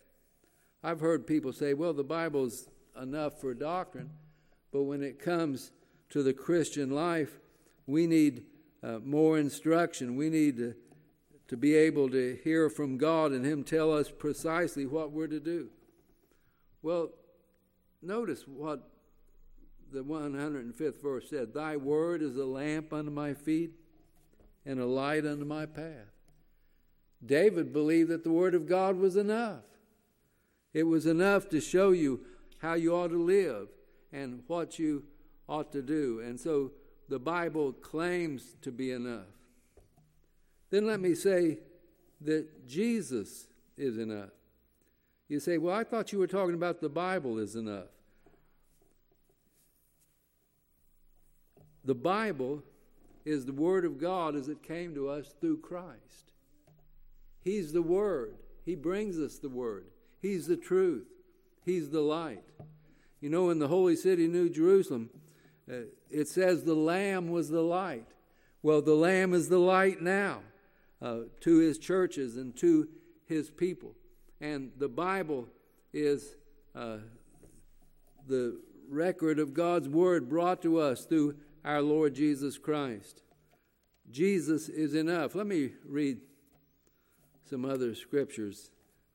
I've 0.81 1.01
heard 1.01 1.27
people 1.27 1.51
say, 1.51 1.73
well, 1.73 1.93
the 1.93 2.03
Bible's 2.03 2.69
enough 3.01 3.41
for 3.41 3.53
doctrine, 3.53 4.11
but 4.71 4.83
when 4.83 5.03
it 5.03 5.19
comes 5.19 5.71
to 6.09 6.23
the 6.23 6.33
Christian 6.33 6.91
life, 6.91 7.39
we 7.85 8.07
need 8.07 8.43
uh, 8.81 8.99
more 9.03 9.37
instruction. 9.37 10.15
We 10.15 10.29
need 10.29 10.57
to 10.57 10.75
to 11.47 11.57
be 11.57 11.75
able 11.75 12.09
to 12.09 12.37
hear 12.43 12.69
from 12.69 12.97
God 12.97 13.31
and 13.31 13.45
Him 13.45 13.63
tell 13.63 13.93
us 13.93 14.09
precisely 14.09 14.85
what 14.85 15.11
we're 15.11 15.27
to 15.27 15.39
do. 15.39 15.69
Well, 16.81 17.09
notice 18.01 18.47
what 18.47 18.89
the 19.91 20.03
105th 20.03 21.01
verse 21.01 21.29
said 21.29 21.53
Thy 21.53 21.77
word 21.77 22.21
is 22.21 22.35
a 22.37 22.45
lamp 22.45 22.93
unto 22.93 23.11
my 23.11 23.33
feet 23.33 23.71
and 24.65 24.79
a 24.79 24.85
light 24.85 25.25
unto 25.25 25.45
my 25.45 25.65
path. 25.65 26.11
David 27.25 27.71
believed 27.71 28.09
that 28.09 28.23
the 28.23 28.31
word 28.31 28.55
of 28.55 28.67
God 28.67 28.97
was 28.97 29.15
enough. 29.15 29.63
It 30.73 30.83
was 30.83 31.05
enough 31.05 31.49
to 31.49 31.61
show 31.61 31.91
you 31.91 32.21
how 32.59 32.73
you 32.73 32.95
ought 32.95 33.09
to 33.09 33.21
live 33.21 33.69
and 34.11 34.43
what 34.47 34.77
you 34.77 35.03
ought 35.47 35.71
to 35.71 35.81
do. 35.81 36.19
And 36.19 36.39
so 36.39 36.71
the 37.07 37.19
Bible 37.19 37.71
claims 37.71 38.55
to 38.61 38.71
be 38.71 38.91
enough. 38.91 39.27
Then 40.69 40.85
let 40.85 40.99
me 40.99 41.15
say 41.15 41.59
that 42.21 42.67
Jesus 42.67 43.47
is 43.77 43.97
enough. 43.97 44.29
You 45.27 45.39
say, 45.39 45.57
Well, 45.57 45.75
I 45.75 45.83
thought 45.83 46.11
you 46.11 46.19
were 46.19 46.27
talking 46.27 46.55
about 46.55 46.81
the 46.81 46.89
Bible 46.89 47.39
is 47.39 47.55
enough. 47.55 47.87
The 51.83 51.95
Bible 51.95 52.63
is 53.25 53.45
the 53.45 53.53
Word 53.53 53.85
of 53.85 53.99
God 53.99 54.35
as 54.35 54.49
it 54.49 54.63
came 54.63 54.93
to 54.95 55.09
us 55.09 55.33
through 55.39 55.57
Christ. 55.57 56.31
He's 57.43 57.73
the 57.73 57.81
Word, 57.81 58.35
He 58.65 58.75
brings 58.75 59.19
us 59.19 59.37
the 59.37 59.49
Word, 59.49 59.85
He's 60.21 60.47
the 60.47 60.57
truth, 60.57 61.07
He's 61.63 61.89
the 61.89 62.01
light. 62.01 62.43
You 63.21 63.29
know, 63.29 63.49
in 63.49 63.59
the 63.59 63.67
holy 63.67 63.95
city, 63.95 64.27
New 64.27 64.49
Jerusalem, 64.49 65.09
uh, 65.71 65.87
it 66.11 66.27
says 66.27 66.63
the 66.63 66.75
Lamb 66.75 67.29
was 67.29 67.49
the 67.49 67.61
light. 67.61 68.07
Well, 68.61 68.81
the 68.81 68.93
Lamb 68.95 69.33
is 69.33 69.49
the 69.49 69.59
light 69.59 70.01
now 70.01 70.41
uh, 71.01 71.19
to 71.41 71.57
his 71.57 71.77
churches 71.77 72.37
and 72.37 72.55
to 72.57 72.87
his 73.25 73.49
people. 73.49 73.95
And 74.41 74.71
the 74.77 74.89
Bible 74.89 75.47
is 75.93 76.35
uh, 76.75 76.97
the 78.27 78.59
record 78.89 79.39
of 79.39 79.53
God's 79.53 79.89
word 79.89 80.29
brought 80.29 80.61
to 80.61 80.79
us 80.79 81.05
through 81.05 81.35
our 81.63 81.81
Lord 81.81 82.13
Jesus 82.13 82.57
Christ. 82.57 83.21
Jesus 84.11 84.69
is 84.69 84.93
enough. 84.93 85.35
Let 85.35 85.47
me 85.47 85.71
read 85.85 86.19
some 87.49 87.65
other 87.65 87.95
scriptures 87.95 88.69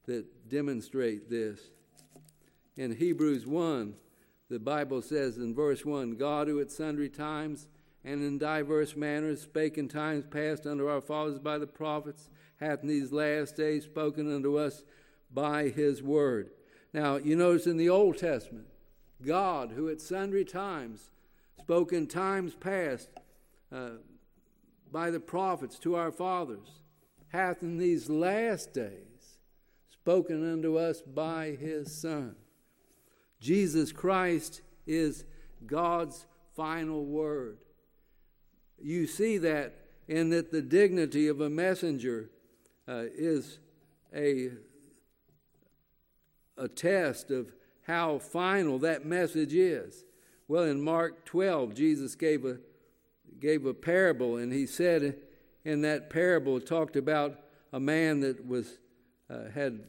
that 0.06 0.48
demonstrate 0.48 1.30
this. 1.30 1.60
in 2.76 2.96
Hebrews 2.96 3.46
1, 3.46 3.94
the 4.48 4.58
Bible 4.58 5.02
says 5.02 5.36
in 5.36 5.54
verse 5.54 5.84
1 5.84 6.16
God, 6.16 6.48
who 6.48 6.60
at 6.60 6.70
sundry 6.70 7.08
times 7.08 7.68
and 8.04 8.22
in 8.22 8.38
diverse 8.38 8.96
manners 8.96 9.42
spake 9.42 9.76
in 9.76 9.88
times 9.88 10.24
past 10.30 10.66
unto 10.66 10.86
our 10.86 11.00
fathers 11.00 11.38
by 11.38 11.58
the 11.58 11.66
prophets, 11.66 12.30
hath 12.58 12.82
in 12.82 12.88
these 12.88 13.12
last 13.12 13.56
days 13.56 13.84
spoken 13.84 14.34
unto 14.34 14.56
us 14.56 14.82
by 15.32 15.68
his 15.68 16.02
word. 16.02 16.50
Now, 16.92 17.16
you 17.16 17.36
notice 17.36 17.66
in 17.66 17.76
the 17.76 17.88
Old 17.88 18.18
Testament, 18.18 18.66
God, 19.24 19.72
who 19.72 19.88
at 19.88 20.00
sundry 20.00 20.44
times 20.44 21.10
spoke 21.58 21.92
in 21.92 22.06
times 22.06 22.54
past 22.54 23.10
uh, 23.72 23.90
by 24.90 25.10
the 25.10 25.20
prophets 25.20 25.78
to 25.80 25.94
our 25.94 26.10
fathers, 26.10 26.80
hath 27.28 27.62
in 27.62 27.78
these 27.78 28.08
last 28.08 28.72
days 28.72 29.38
spoken 29.90 30.50
unto 30.50 30.76
us 30.76 31.02
by 31.02 31.56
his 31.60 31.94
Son. 31.94 32.34
Jesus 33.40 33.92
Christ 33.92 34.62
is 34.86 35.24
God's 35.66 36.26
final 36.56 37.04
word. 37.04 37.58
You 38.80 39.06
see 39.06 39.38
that 39.38 39.74
in 40.08 40.30
that 40.30 40.50
the 40.50 40.62
dignity 40.62 41.28
of 41.28 41.40
a 41.40 41.50
messenger 41.50 42.30
uh, 42.88 43.04
is 43.14 43.58
a, 44.14 44.50
a 46.56 46.68
test 46.68 47.30
of 47.30 47.52
how 47.82 48.18
final 48.18 48.78
that 48.80 49.04
message 49.04 49.54
is. 49.54 50.04
Well, 50.48 50.64
in 50.64 50.82
Mark 50.82 51.24
12, 51.26 51.74
Jesus 51.74 52.14
gave 52.16 52.44
a, 52.44 52.58
gave 53.38 53.66
a 53.66 53.74
parable, 53.74 54.36
and 54.36 54.52
he 54.52 54.66
said 54.66 55.16
in 55.64 55.82
that 55.82 56.10
parable, 56.10 56.60
talked 56.60 56.96
about 56.96 57.38
a 57.72 57.80
man 57.80 58.20
that 58.20 58.44
was, 58.46 58.78
uh, 59.28 59.50
had 59.54 59.80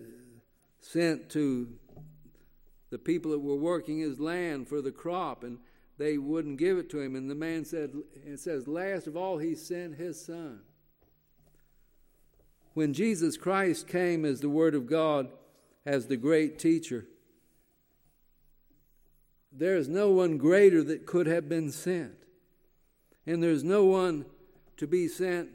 sent 0.79 1.29
to 1.31 1.67
the 2.91 2.99
people 2.99 3.31
that 3.31 3.39
were 3.39 3.55
working 3.55 3.99
his 3.99 4.19
land 4.19 4.67
for 4.67 4.81
the 4.81 4.91
crop, 4.91 5.43
and 5.43 5.57
they 5.97 6.17
wouldn't 6.17 6.57
give 6.57 6.77
it 6.77 6.89
to 6.91 6.99
him. 6.99 7.15
And 7.15 7.29
the 7.29 7.35
man 7.35 7.65
said, 7.65 7.91
it 8.25 8.39
says, 8.39 8.67
last 8.67 9.07
of 9.07 9.15
all, 9.15 9.37
he 9.37 9.55
sent 9.55 9.95
his 9.95 10.23
son. 10.23 10.61
When 12.73 12.93
Jesus 12.93 13.37
Christ 13.37 13.87
came 13.87 14.25
as 14.25 14.39
the 14.39 14.49
Word 14.49 14.75
of 14.75 14.87
God, 14.87 15.29
as 15.85 16.07
the 16.07 16.17
great 16.17 16.57
teacher, 16.57 17.05
there 19.51 19.75
is 19.75 19.89
no 19.89 20.09
one 20.09 20.37
greater 20.37 20.83
that 20.83 21.05
could 21.05 21.27
have 21.27 21.49
been 21.49 21.71
sent. 21.71 22.13
And 23.25 23.43
there's 23.43 23.63
no 23.63 23.83
one 23.83 24.25
to 24.77 24.87
be 24.87 25.07
sent 25.07 25.49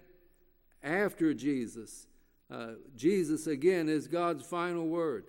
after 0.83 1.33
Jesus. 1.33 2.07
Uh, 2.51 2.73
Jesus, 2.95 3.47
again, 3.47 3.89
is 3.89 4.07
God's 4.07 4.45
final 4.45 4.87
word. 4.87 5.25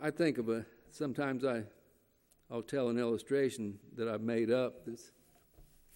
I 0.00 0.10
think 0.10 0.38
of 0.38 0.48
a 0.48 0.64
sometimes 0.90 1.44
I, 1.44 1.64
I'll 2.50 2.62
tell 2.62 2.88
an 2.88 2.98
illustration 2.98 3.78
that 3.96 4.08
I've 4.08 4.22
made 4.22 4.50
up 4.50 4.86
that's 4.86 5.12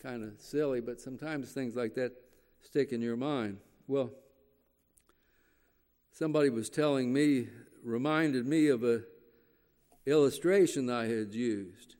kind 0.02 0.22
of 0.22 0.38
silly, 0.38 0.80
but 0.80 1.00
sometimes 1.00 1.52
things 1.52 1.74
like 1.74 1.94
that 1.94 2.12
stick 2.60 2.92
in 2.92 3.00
your 3.00 3.16
mind. 3.16 3.58
Well, 3.86 4.10
somebody 6.12 6.50
was 6.50 6.68
telling 6.68 7.12
me, 7.12 7.48
reminded 7.82 8.46
me 8.46 8.68
of 8.68 8.84
a 8.84 9.02
illustration 10.04 10.90
I 10.90 11.06
had 11.06 11.34
used. 11.34 11.96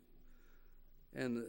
And 1.15 1.45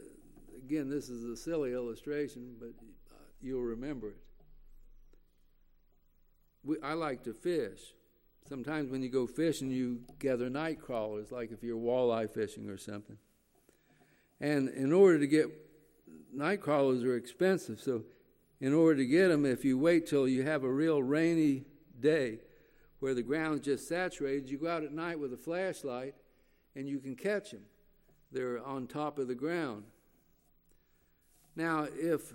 again, 0.56 0.88
this 0.88 1.08
is 1.08 1.24
a 1.24 1.36
silly 1.36 1.72
illustration, 1.72 2.56
but 2.58 2.72
uh, 3.10 3.18
you'll 3.42 3.62
remember 3.62 4.10
it. 4.10 4.20
We, 6.62 6.76
I 6.82 6.94
like 6.94 7.24
to 7.24 7.34
fish. 7.34 7.80
Sometimes 8.46 8.90
when 8.90 9.02
you 9.02 9.08
go 9.08 9.26
fishing, 9.26 9.70
you 9.70 10.00
gather 10.18 10.50
night 10.50 10.78
crawlers, 10.78 11.32
like 11.32 11.50
if 11.50 11.62
you're 11.62 11.78
walleye 11.78 12.28
fishing 12.28 12.68
or 12.68 12.76
something. 12.76 13.16
And 14.38 14.68
in 14.68 14.92
order 14.92 15.18
to 15.18 15.26
get 15.26 15.46
night 16.30 16.60
crawlers 16.60 17.02
are 17.04 17.16
expensive, 17.16 17.80
so 17.80 18.02
in 18.60 18.74
order 18.74 18.96
to 18.96 19.06
get 19.06 19.28
them, 19.28 19.46
if 19.46 19.64
you 19.64 19.78
wait 19.78 20.06
till 20.06 20.28
you 20.28 20.42
have 20.42 20.62
a 20.62 20.70
real 20.70 21.02
rainy 21.02 21.64
day 21.98 22.40
where 22.98 23.14
the 23.14 23.22
ground's 23.22 23.64
just 23.64 23.88
saturated, 23.88 24.50
you 24.50 24.58
go 24.58 24.68
out 24.68 24.84
at 24.84 24.92
night 24.92 25.18
with 25.18 25.32
a 25.32 25.38
flashlight 25.38 26.14
and 26.76 26.86
you 26.86 26.98
can 26.98 27.16
catch 27.16 27.52
them. 27.52 27.62
They're 28.30 28.62
on 28.62 28.86
top 28.88 29.18
of 29.18 29.26
the 29.26 29.34
ground. 29.34 29.84
Now, 31.56 31.86
if 31.94 32.34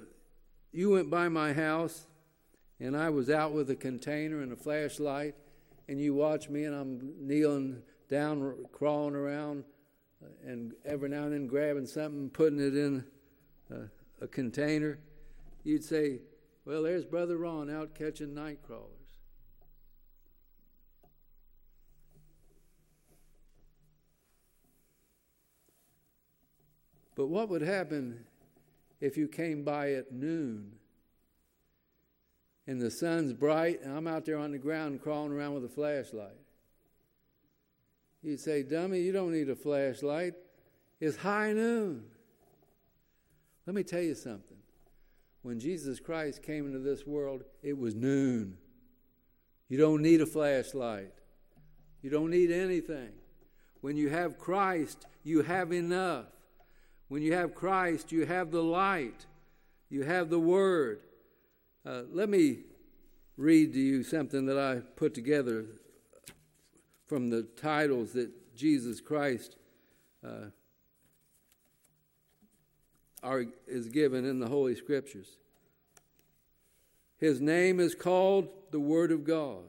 you 0.72 0.90
went 0.90 1.12
by 1.12 1.30
my 1.30 1.54
house 1.54 2.08
and 2.80 2.98
I 2.98 3.12
was 3.12 3.30
out 3.30 3.52
with 3.52 3.70
a 3.70 3.76
container 3.76 4.42
and 4.42 4.52
a 4.52 4.56
flashlight 4.56 5.36
and 5.90 6.00
you 6.00 6.14
watch 6.14 6.50
me 6.50 6.66
and 6.66 6.76
I'm 6.76 7.14
kneeling 7.20 7.82
down, 8.10 8.56
crawling 8.72 9.16
around, 9.16 9.64
and 10.46 10.74
every 10.86 11.10
now 11.10 11.24
and 11.24 11.34
then 11.34 11.48
grabbing 11.48 11.88
something, 11.88 12.30
putting 12.30 12.60
it 12.60 12.78
in 12.78 13.04
a, 13.72 14.24
a 14.24 14.28
container, 14.28 15.00
you'd 15.64 15.84
say, 15.84 16.20
Well, 16.64 16.84
there's 16.84 17.06
Brother 17.06 17.38
Ron 17.38 17.72
out 17.72 17.96
catching 17.96 18.36
night 18.36 18.60
crawlers. 18.62 18.86
But 27.16 27.28
what 27.28 27.50
would 27.50 27.64
happen 27.64 28.26
if 29.02 29.18
you 29.18 29.28
came 29.28 29.64
by 29.64 29.94
at 29.94 30.12
noon 30.12 30.74
and 32.70 32.80
the 32.80 32.92
sun's 32.92 33.34
bright, 33.34 33.82
and 33.82 33.98
I'm 33.98 34.06
out 34.06 34.26
there 34.26 34.38
on 34.38 34.52
the 34.52 34.60
ground 34.60 35.02
crawling 35.02 35.32
around 35.32 35.56
with 35.56 35.66
a 35.66 35.70
flashlight. 35.70 36.38
You'd 38.22 38.40
say, 38.40 38.62
Dummy, 38.62 39.02
you 39.02 39.12
don't 39.12 39.32
need 39.32 39.50
a 39.50 39.56
flashlight. 39.56 40.36
It's 41.00 41.18
high 41.18 41.52
noon. 41.52 42.04
Let 43.66 43.76
me 43.76 43.82
tell 43.82 44.04
you 44.04 44.14
something. 44.14 44.58
When 45.42 45.60
Jesus 45.60 46.00
Christ 46.00 46.44
came 46.44 46.68
into 46.68 46.78
this 46.78 47.08
world, 47.08 47.44
it 47.64 47.76
was 47.76 47.96
noon. 47.96 48.60
You 49.68 49.80
don't 49.80 50.04
need 50.04 50.22
a 50.22 50.28
flashlight, 50.28 51.14
you 52.04 52.12
don't 52.12 52.30
need 52.30 52.52
anything. 52.52 53.10
When 53.82 53.98
you 53.98 54.10
have 54.10 54.38
Christ, 54.38 55.08
you 55.24 55.42
have 55.42 55.74
enough. 55.74 56.28
When 57.08 57.24
you 57.24 57.34
have 57.34 57.56
Christ, 57.56 58.12
you 58.12 58.28
have 58.28 58.52
the 58.52 58.62
light, 58.62 59.26
you 59.90 60.04
have 60.04 60.30
the 60.30 60.40
Word. 60.40 61.00
Uh, 61.86 62.02
let 62.12 62.28
me 62.28 62.60
read 63.38 63.72
to 63.72 63.80
you 63.80 64.04
something 64.04 64.46
that 64.48 64.60
I 64.60 64.82
put 64.98 65.14
together 65.14 65.66
from 67.08 67.30
the 67.30 67.44
titles 67.44 68.12
that 68.14 68.30
Jesus 68.54 69.00
Christ 69.00 69.56
uh, 70.26 70.50
are, 73.24 73.46
is 73.66 73.88
given 73.88 74.26
in 74.26 74.40
the 74.40 74.50
Holy 74.50 74.76
Scriptures. 74.76 75.38
His 77.18 77.40
name 77.40 77.80
is 77.80 77.96
called 77.96 78.50
the 78.72 78.80
Word 78.80 79.12
of 79.12 79.24
God. 79.24 79.64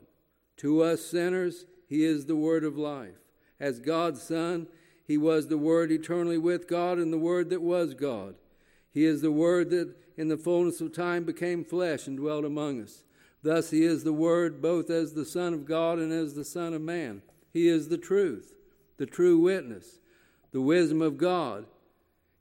To 0.59 0.83
us 0.83 1.07
sinners, 1.07 1.65
He 1.89 2.05
is 2.05 2.27
the 2.27 2.37
Word 2.37 2.65
of 2.65 2.77
life. 2.77 3.19
As 3.61 3.79
God's 3.79 4.21
Son, 4.21 4.67
He 5.07 5.17
was 5.17 5.47
the 5.47 5.59
Word 5.59 5.93
eternally 5.93 6.39
with 6.39 6.67
God 6.67 6.99
and 6.99 7.13
the 7.13 7.19
Word 7.19 7.51
that 7.51 7.63
was 7.63 7.95
God. 7.95 8.35
He 8.93 9.05
is 9.05 9.23
the 9.23 9.31
Word 9.31 9.71
that 9.71 9.95
in 10.21 10.29
the 10.29 10.37
fullness 10.37 10.83
of 10.83 10.93
time 10.93 11.25
became 11.25 11.65
flesh 11.65 12.07
and 12.07 12.19
dwelt 12.19 12.45
among 12.45 12.83
us. 12.83 13.05
Thus, 13.43 13.71
He 13.71 13.85
is 13.85 14.05
the 14.05 14.13
Word 14.13 14.61
both 14.61 14.91
as 14.91 15.15
the 15.15 15.25
Son 15.25 15.55
of 15.55 15.65
God 15.65 15.99
and 15.99 16.13
as 16.13 16.35
the 16.35 16.45
Son 16.45 16.75
of 16.75 16.83
Man. 16.83 17.23
He 17.55 17.69
is 17.69 17.89
the 17.89 17.97
truth, 17.97 18.53
the 18.99 19.07
true 19.07 19.39
witness, 19.39 19.99
the 20.53 20.61
wisdom 20.61 21.01
of 21.01 21.17
God. 21.17 21.65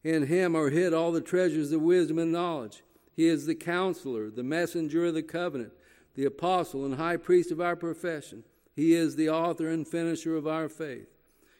In 0.03 0.27
Him 0.27 0.57
are 0.57 0.69
hid 0.69 0.93
all 0.93 1.13
the 1.13 1.21
treasures 1.21 1.71
of 1.71 1.81
wisdom 1.81 2.19
and 2.19 2.33
knowledge. 2.33 2.83
He 3.15 3.27
is 3.27 3.45
the 3.45 3.55
counselor, 3.55 4.29
the 4.29 4.43
messenger 4.43 5.05
of 5.05 5.13
the 5.13 5.23
covenant, 5.23 5.71
the 6.15 6.25
apostle 6.25 6.83
and 6.83 6.95
high 6.95 7.15
priest 7.15 7.49
of 7.49 7.61
our 7.61 7.77
profession. 7.77 8.43
He 8.75 8.93
is 8.93 9.15
the 9.15 9.29
author 9.29 9.69
and 9.69 9.87
finisher 9.87 10.35
of 10.35 10.47
our 10.47 10.67
faith. 10.67 11.07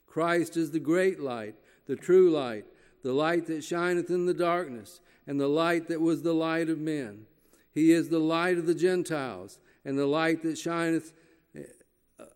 Christ 0.05 0.57
is 0.57 0.71
the 0.71 0.79
great 0.79 1.21
light, 1.21 1.55
the 1.85 1.95
true 1.95 2.29
light, 2.29 2.65
the 3.03 3.13
light 3.13 3.47
that 3.47 3.63
shineth 3.63 4.09
in 4.09 4.25
the 4.25 4.33
darkness 4.33 4.99
and 5.29 5.39
the 5.39 5.47
light 5.47 5.87
that 5.89 6.01
was 6.01 6.23
the 6.23 6.33
light 6.33 6.69
of 6.69 6.79
men. 6.79 7.27
He 7.71 7.91
is 7.91 8.09
the 8.09 8.17
light 8.17 8.57
of 8.57 8.65
the 8.65 8.73
Gentiles, 8.73 9.59
and 9.85 9.95
the 9.95 10.07
light 10.07 10.41
that 10.41 10.57
shineth 10.57 11.13
eh, 11.55 11.65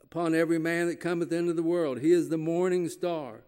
upon 0.04 0.36
every 0.36 0.60
man 0.60 0.86
that 0.86 1.00
cometh 1.00 1.32
into 1.32 1.54
the 1.54 1.64
world. 1.64 2.02
He 2.02 2.12
is 2.12 2.30
the 2.30 2.38
morning 2.38 2.88
star. 2.90 3.46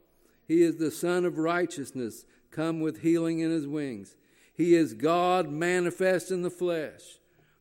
He 0.47 0.63
is 0.63 0.77
the 0.77 0.89
Sun 0.89 1.25
of 1.25 1.38
righteousness, 1.38 2.25
come 2.49 2.79
with 2.79 3.03
healing 3.03 3.38
in 3.38 3.51
his 3.51 3.67
wings. 3.67 4.15
He 4.51 4.73
is 4.73 4.95
God 4.95 5.47
manifest 5.47 6.31
in 6.31 6.41
the 6.41 6.49
flesh, 6.49 7.19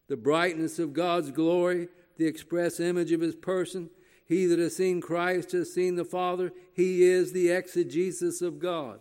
the 0.08 0.16
brightness 0.16 0.78
of 0.78 0.94
God's 0.94 1.32
glory, 1.32 1.88
the 2.16 2.26
express 2.26 2.80
image 2.80 3.12
of 3.12 3.20
his 3.20 3.34
person. 3.34 3.90
He 4.24 4.46
that 4.46 4.58
has 4.58 4.74
seen 4.74 5.02
Christ 5.02 5.52
has 5.52 5.74
seen 5.74 5.96
the 5.96 6.04
Father. 6.06 6.50
He 6.72 7.02
is 7.02 7.32
the 7.34 7.50
exegesis 7.50 8.40
of 8.40 8.58
God 8.58 9.00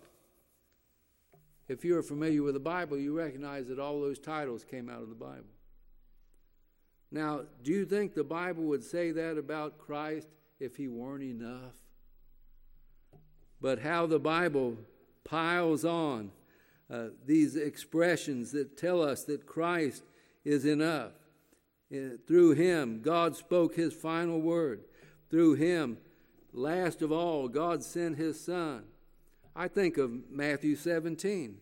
if 1.67 1.85
you're 1.85 2.03
familiar 2.03 2.43
with 2.43 2.53
the 2.53 2.59
Bible, 2.59 2.97
you 2.97 3.17
recognize 3.17 3.67
that 3.67 3.79
all 3.79 4.01
those 4.01 4.19
titles 4.19 4.63
came 4.63 4.89
out 4.89 5.01
of 5.01 5.09
the 5.09 5.15
Bible. 5.15 5.43
Now, 7.11 7.41
do 7.63 7.71
you 7.71 7.85
think 7.85 8.13
the 8.13 8.23
Bible 8.23 8.63
would 8.63 8.83
say 8.83 9.11
that 9.11 9.37
about 9.37 9.77
Christ 9.77 10.27
if 10.59 10.75
he 10.75 10.87
weren't 10.87 11.23
enough? 11.23 11.73
but 13.63 13.79
how 13.79 14.05
the 14.05 14.19
Bible 14.19 14.75
piles 15.23 15.85
on 15.85 16.31
uh, 16.91 17.05
these 17.25 17.55
expressions 17.55 18.51
that 18.51 18.77
tell 18.77 19.01
us 19.01 19.23
that 19.23 19.45
Christ 19.45 20.03
is 20.43 20.65
enough. 20.65 21.13
Uh, 21.91 22.17
through 22.27 22.51
him, 22.51 23.01
God 23.01 23.37
spoke 23.37 23.75
his 23.75 23.93
final 23.93 24.41
word. 24.41 24.83
Through 25.29 25.53
him, 25.55 25.97
last 26.51 27.01
of 27.01 27.13
all, 27.13 27.47
God 27.47 27.85
sent 27.85 28.17
his 28.17 28.37
Son. 28.37 28.83
I 29.55 29.67
think 29.67 29.97
of 29.97 30.11
Matthew 30.31 30.75
17, 30.75 31.57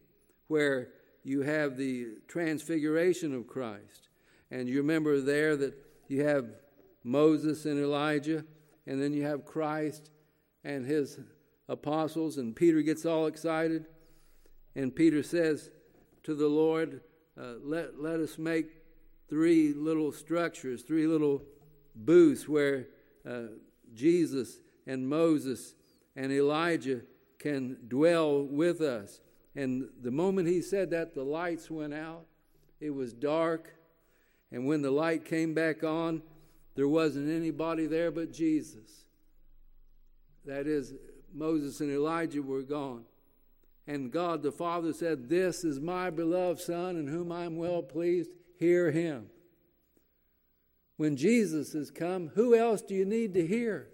where 0.48 0.90
you 1.24 1.42
have 1.42 1.76
the 1.76 2.08
transfiguration 2.28 3.34
of 3.34 3.48
Christ. 3.48 4.08
And 4.50 4.70
you 4.70 4.78
remember 4.78 5.20
there 5.20 5.58
that 5.58 5.74
you 6.08 6.24
have 6.24 6.46
Moses 7.04 7.66
and 7.66 7.80
Elijah, 7.80 8.46
and 8.88 9.02
then 9.02 9.14
you 9.14 9.24
have 9.24 9.46
Christ 9.46 10.10
and 10.64 10.86
his 10.86 11.20
apostles, 11.68 12.38
and 12.38 12.56
Peter 12.56 12.82
gets 12.82 13.06
all 13.06 13.28
excited. 13.28 13.86
And 14.76 14.96
Peter 14.96 15.22
says 15.22 15.70
to 16.24 16.34
the 16.34 16.48
Lord, 16.48 17.02
uh, 17.40 17.56
let, 17.62 18.00
let 18.00 18.20
us 18.20 18.38
make 18.38 18.68
three 19.30 19.74
little 19.74 20.12
structures, 20.12 20.84
three 20.84 21.08
little 21.08 21.42
booths 21.96 22.48
where 22.48 22.88
uh, 23.30 23.44
Jesus 23.94 24.62
and 24.88 25.08
Moses 25.08 25.76
and 26.16 26.32
Elijah 26.32 27.02
can 27.42 27.78
dwell 27.88 28.44
with 28.44 28.82
us. 28.82 29.20
And 29.56 29.90
the 30.02 30.12
moment 30.12 30.48
he 30.48 30.62
said 30.62 30.92
that, 30.92 31.14
the 31.14 31.24
lights 31.24 31.70
went 31.70 31.94
out. 31.94 32.26
It 32.80 32.92
was 32.92 33.12
dark. 33.14 33.74
And 34.52 34.66
when 34.66 34.82
the 34.82 34.92
light 34.92 35.26
came 35.26 35.54
back 35.54 35.84
on, 35.84 36.22
there 36.76 36.88
wasn't 36.88 37.30
anybody 37.30 37.88
there 37.88 38.12
but 38.12 38.32
Jesus. 38.32 39.06
That 40.46 40.68
is, 40.68 40.94
Moses 41.34 41.82
and 41.82 41.92
Elijah 41.92 42.42
were 42.42 42.64
gone. 42.64 43.04
And 43.88 44.12
God 44.12 44.44
the 44.44 44.52
Father 44.52 44.94
said, 44.94 45.28
This 45.28 45.64
is 45.64 45.80
my 45.80 46.10
beloved 46.10 46.62
Son 46.62 46.96
in 46.96 47.08
whom 47.08 47.32
I 47.32 47.44
am 47.44 47.58
well 47.58 47.82
pleased. 47.82 48.32
Hear 48.58 48.92
him. 48.92 49.28
When 50.98 51.18
Jesus 51.18 51.74
has 51.74 51.90
come, 51.90 52.32
who 52.36 52.56
else 52.56 52.82
do 52.82 52.94
you 52.94 53.06
need 53.06 53.34
to 53.34 53.46
hear? 53.46 53.90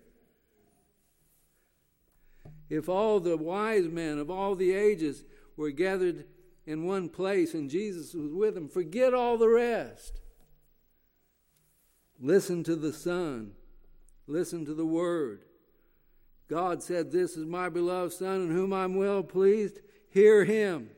If 2.70 2.90
all 2.90 3.20
the 3.20 3.38
wise 3.38 3.88
men 3.88 4.18
of 4.18 4.30
all 4.30 4.56
the 4.56 4.74
ages 4.74 5.24
were 5.56 5.72
gathered 5.72 6.26
in 6.66 6.86
one 6.86 7.10
place 7.10 7.54
and 7.54 7.70
Jesus 7.70 8.14
was 8.14 8.32
with 8.34 8.56
them, 8.56 8.68
forget 8.68 9.14
all 9.14 9.38
the 9.38 9.48
rest. 9.48 10.20
Listen 12.20 12.64
to 12.64 12.76
the 12.76 12.94
Son, 12.94 13.52
listen 14.28 14.66
to 14.66 14.74
the 14.74 14.86
Word. 14.86 15.44
God 16.50 16.82
said, 16.82 17.12
This 17.12 17.36
is 17.36 17.46
my 17.46 17.70
beloved 17.70 18.14
Son 18.14 18.44
in 18.44 18.52
whom 18.52 18.74
I'm 18.74 18.96
well 18.96 19.24
pleased. 19.24 19.80
Hear 20.10 20.46
him. 20.46 20.90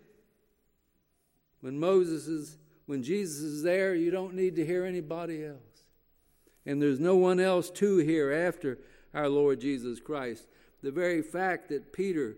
When 1.61 1.79
Moses 1.79 2.27
is, 2.27 2.57
when 2.85 3.03
Jesus 3.03 3.39
is 3.39 3.63
there, 3.63 3.93
you 3.95 4.11
don't 4.11 4.35
need 4.35 4.55
to 4.55 4.65
hear 4.65 4.85
anybody 4.85 5.43
else. 5.43 5.57
And 6.65 6.81
there's 6.81 6.99
no 6.99 7.15
one 7.15 7.39
else 7.39 7.69
to 7.71 7.97
hear 7.97 8.31
after 8.31 8.79
our 9.13 9.27
Lord 9.27 9.59
Jesus 9.59 9.99
Christ. 9.99 10.47
The 10.81 10.91
very 10.91 11.21
fact 11.21 11.69
that 11.69 11.93
Peter 11.93 12.35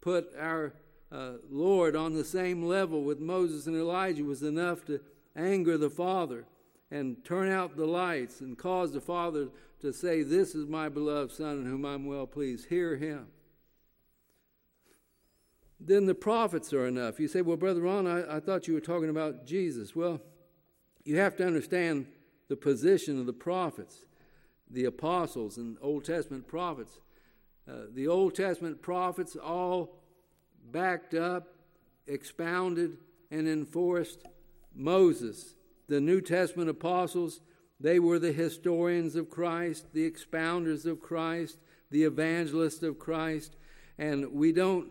put 0.00 0.32
our 0.38 0.74
uh, 1.12 1.34
Lord 1.50 1.94
on 1.94 2.14
the 2.14 2.24
same 2.24 2.64
level 2.64 3.02
with 3.02 3.20
Moses 3.20 3.66
and 3.66 3.76
Elijah 3.76 4.24
was 4.24 4.42
enough 4.42 4.84
to 4.86 5.00
anger 5.36 5.78
the 5.78 5.90
Father 5.90 6.44
and 6.90 7.24
turn 7.24 7.50
out 7.50 7.76
the 7.76 7.86
lights 7.86 8.40
and 8.40 8.58
cause 8.58 8.92
the 8.92 9.00
Father 9.00 9.48
to 9.80 9.92
say, 9.92 10.22
This 10.22 10.54
is 10.54 10.66
my 10.66 10.88
beloved 10.88 11.32
Son 11.32 11.60
in 11.60 11.66
whom 11.66 11.84
I'm 11.84 12.06
well 12.06 12.26
pleased. 12.26 12.68
Hear 12.68 12.96
him. 12.96 13.26
Then 15.78 16.06
the 16.06 16.14
prophets 16.14 16.72
are 16.72 16.86
enough. 16.86 17.20
You 17.20 17.28
say, 17.28 17.42
Well, 17.42 17.56
Brother 17.56 17.82
Ron, 17.82 18.06
I, 18.06 18.36
I 18.36 18.40
thought 18.40 18.66
you 18.66 18.74
were 18.74 18.80
talking 18.80 19.10
about 19.10 19.46
Jesus. 19.46 19.94
Well, 19.94 20.20
you 21.04 21.18
have 21.18 21.36
to 21.36 21.46
understand 21.46 22.06
the 22.48 22.56
position 22.56 23.20
of 23.20 23.26
the 23.26 23.32
prophets, 23.32 24.04
the 24.70 24.84
apostles, 24.84 25.58
and 25.58 25.76
Old 25.80 26.04
Testament 26.04 26.46
prophets. 26.46 26.98
Uh, 27.68 27.86
the 27.94 28.08
Old 28.08 28.34
Testament 28.34 28.82
prophets 28.82 29.36
all 29.36 29.96
backed 30.70 31.14
up, 31.14 31.48
expounded, 32.06 32.98
and 33.30 33.48
enforced 33.48 34.22
Moses. 34.74 35.54
The 35.88 36.00
New 36.00 36.20
Testament 36.20 36.68
apostles, 36.68 37.40
they 37.80 37.98
were 37.98 38.18
the 38.18 38.32
historians 38.32 39.16
of 39.16 39.30
Christ, 39.30 39.86
the 39.92 40.10
expounders 40.10 40.84
of 40.84 41.00
Christ, 41.00 41.58
the 41.90 42.04
evangelists 42.04 42.82
of 42.82 42.98
Christ. 42.98 43.56
And 43.98 44.32
we 44.32 44.52
don't 44.52 44.90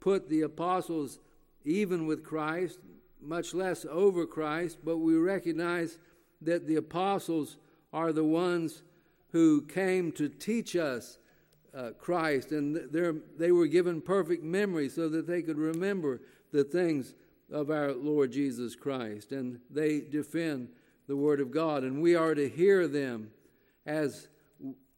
put 0.00 0.28
the 0.28 0.42
apostles 0.42 1.18
even 1.64 2.06
with 2.06 2.24
Christ, 2.24 2.78
much 3.20 3.54
less 3.54 3.84
over 3.88 4.26
Christ, 4.26 4.78
but 4.84 4.98
we 4.98 5.14
recognize 5.14 5.98
that 6.40 6.66
the 6.66 6.76
apostles 6.76 7.56
are 7.92 8.12
the 8.12 8.24
ones 8.24 8.82
who 9.30 9.62
came 9.62 10.12
to 10.12 10.28
teach 10.28 10.76
us 10.76 11.18
uh, 11.74 11.90
Christ, 11.98 12.52
and 12.52 12.76
they 13.38 13.52
were 13.52 13.66
given 13.66 14.00
perfect 14.00 14.42
memory 14.44 14.88
so 14.88 15.08
that 15.08 15.26
they 15.26 15.42
could 15.42 15.58
remember 15.58 16.20
the 16.52 16.64
things 16.64 17.14
of 17.50 17.70
our 17.70 17.92
Lord 17.92 18.32
Jesus 18.32 18.74
Christ, 18.74 19.32
and 19.32 19.60
they 19.70 20.00
defend 20.00 20.68
the 21.06 21.16
Word 21.16 21.40
of 21.40 21.50
God, 21.50 21.82
and 21.82 22.02
we 22.02 22.14
are 22.14 22.34
to 22.34 22.48
hear 22.48 22.86
them 22.86 23.30
as 23.86 24.28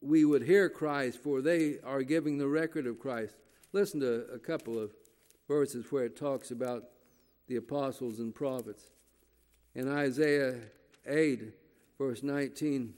we 0.01 0.23
would 0.23 0.43
hear 0.43 0.69
Christ, 0.69 1.19
for 1.21 1.41
they 1.41 1.79
are 1.83 2.03
giving 2.03 2.37
the 2.37 2.47
record 2.47 2.85
of 2.85 2.99
Christ. 2.99 3.35
Listen 3.73 3.99
to 4.01 4.25
a 4.33 4.39
couple 4.39 4.77
of 4.77 4.91
verses 5.47 5.85
where 5.89 6.05
it 6.05 6.15
talks 6.15 6.51
about 6.51 6.83
the 7.47 7.55
apostles 7.55 8.19
and 8.19 8.33
prophets. 8.33 8.83
In 9.73 9.91
Isaiah 9.91 10.55
8, 11.07 11.53
verse 11.97 12.23
19, 12.23 12.93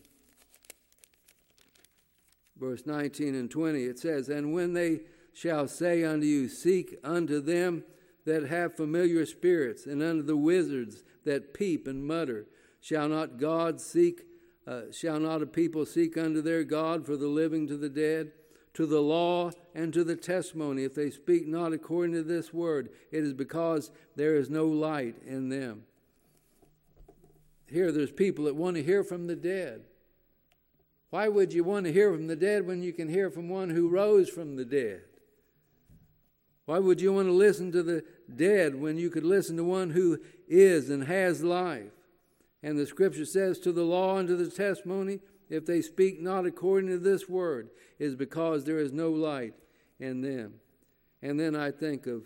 verse 2.59 2.85
19 2.85 3.35
and 3.35 3.49
20, 3.49 3.83
it 3.83 3.99
says, 3.99 4.29
And 4.29 4.53
when 4.53 4.73
they 4.73 5.01
shall 5.33 5.67
say 5.67 6.03
unto 6.03 6.25
you, 6.25 6.49
Seek 6.49 6.97
unto 7.03 7.39
them 7.39 7.83
that 8.25 8.47
have 8.47 8.75
familiar 8.75 9.25
spirits, 9.25 9.85
and 9.85 10.03
unto 10.03 10.23
the 10.23 10.37
wizards 10.37 11.03
that 11.23 11.53
peep 11.53 11.87
and 11.87 12.05
mutter, 12.05 12.45
shall 12.81 13.07
not 13.07 13.37
God 13.37 13.79
seek, 13.79 14.23
uh, 14.65 14.91
shall 14.91 15.19
not 15.19 15.41
a 15.41 15.45
people 15.45 15.85
seek 15.85 16.17
unto 16.17 16.41
their 16.41 16.63
God 16.63 17.05
for 17.05 17.15
the 17.15 17.27
living 17.27 17.67
to 17.67 17.77
the 17.77 17.89
dead? 17.89 18.31
To 18.73 18.85
the 18.85 19.01
law 19.01 19.51
and 19.73 19.91
to 19.93 20.03
the 20.03 20.15
testimony, 20.15 20.83
if 20.83 20.93
they 20.93 21.09
speak 21.09 21.47
not 21.47 21.73
according 21.73 22.13
to 22.13 22.21
this 22.21 22.53
word, 22.53 22.89
it 23.11 23.23
is 23.23 23.33
because 23.33 23.89
there 24.15 24.35
is 24.35 24.51
no 24.51 24.67
light 24.67 25.15
in 25.25 25.49
them. 25.49 25.83
Here, 27.65 27.91
there's 27.91 28.11
people 28.11 28.45
that 28.45 28.55
want 28.55 28.75
to 28.75 28.83
hear 28.83 29.03
from 29.03 29.27
the 29.27 29.35
dead. 29.35 29.81
Why 31.09 31.27
would 31.27 31.53
you 31.53 31.63
want 31.63 31.85
to 31.85 31.93
hear 31.93 32.13
from 32.13 32.27
the 32.27 32.35
dead 32.35 32.67
when 32.67 32.81
you 32.81 32.91
can 32.91 33.07
hear 33.07 33.29
from 33.29 33.49
one 33.49 33.69
who 33.69 33.87
rose 33.87 34.29
from 34.29 34.55
the 34.55 34.65
dead? 34.65 35.03
Why 36.65 36.79
would 36.79 36.99
you 36.99 37.13
want 37.13 37.29
to 37.29 37.33
listen 37.33 37.71
to 37.71 37.81
the 37.81 38.03
dead 38.33 38.75
when 38.75 38.97
you 38.97 39.09
could 39.09 39.23
listen 39.23 39.55
to 39.55 39.63
one 39.63 39.91
who 39.91 40.19
is 40.49 40.89
and 40.89 41.05
has 41.05 41.41
life? 41.41 41.91
And 42.61 42.77
the 42.77 42.85
scripture 42.85 43.25
says, 43.25 43.57
To 43.59 43.71
the 43.71 43.83
law 43.83 44.17
and 44.17 44.27
to 44.27 44.35
the 44.35 44.51
testimony, 44.51 45.19
if 45.49 45.65
they 45.65 45.81
speak 45.81 46.21
not 46.21 46.45
according 46.45 46.89
to 46.89 46.97
this 46.97 47.29
word, 47.29 47.69
is 47.99 48.15
because 48.15 48.65
there 48.65 48.79
is 48.79 48.91
no 48.91 49.09
light 49.09 49.53
in 49.97 50.21
them. 50.21 50.55
And 51.21 51.39
then 51.39 51.55
I 51.55 51.71
think 51.71 52.05
of 52.05 52.23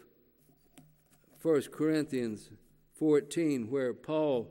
1 1.44 1.62
Corinthians 1.72 2.50
14, 2.98 3.70
where 3.70 3.94
Paul 3.94 4.50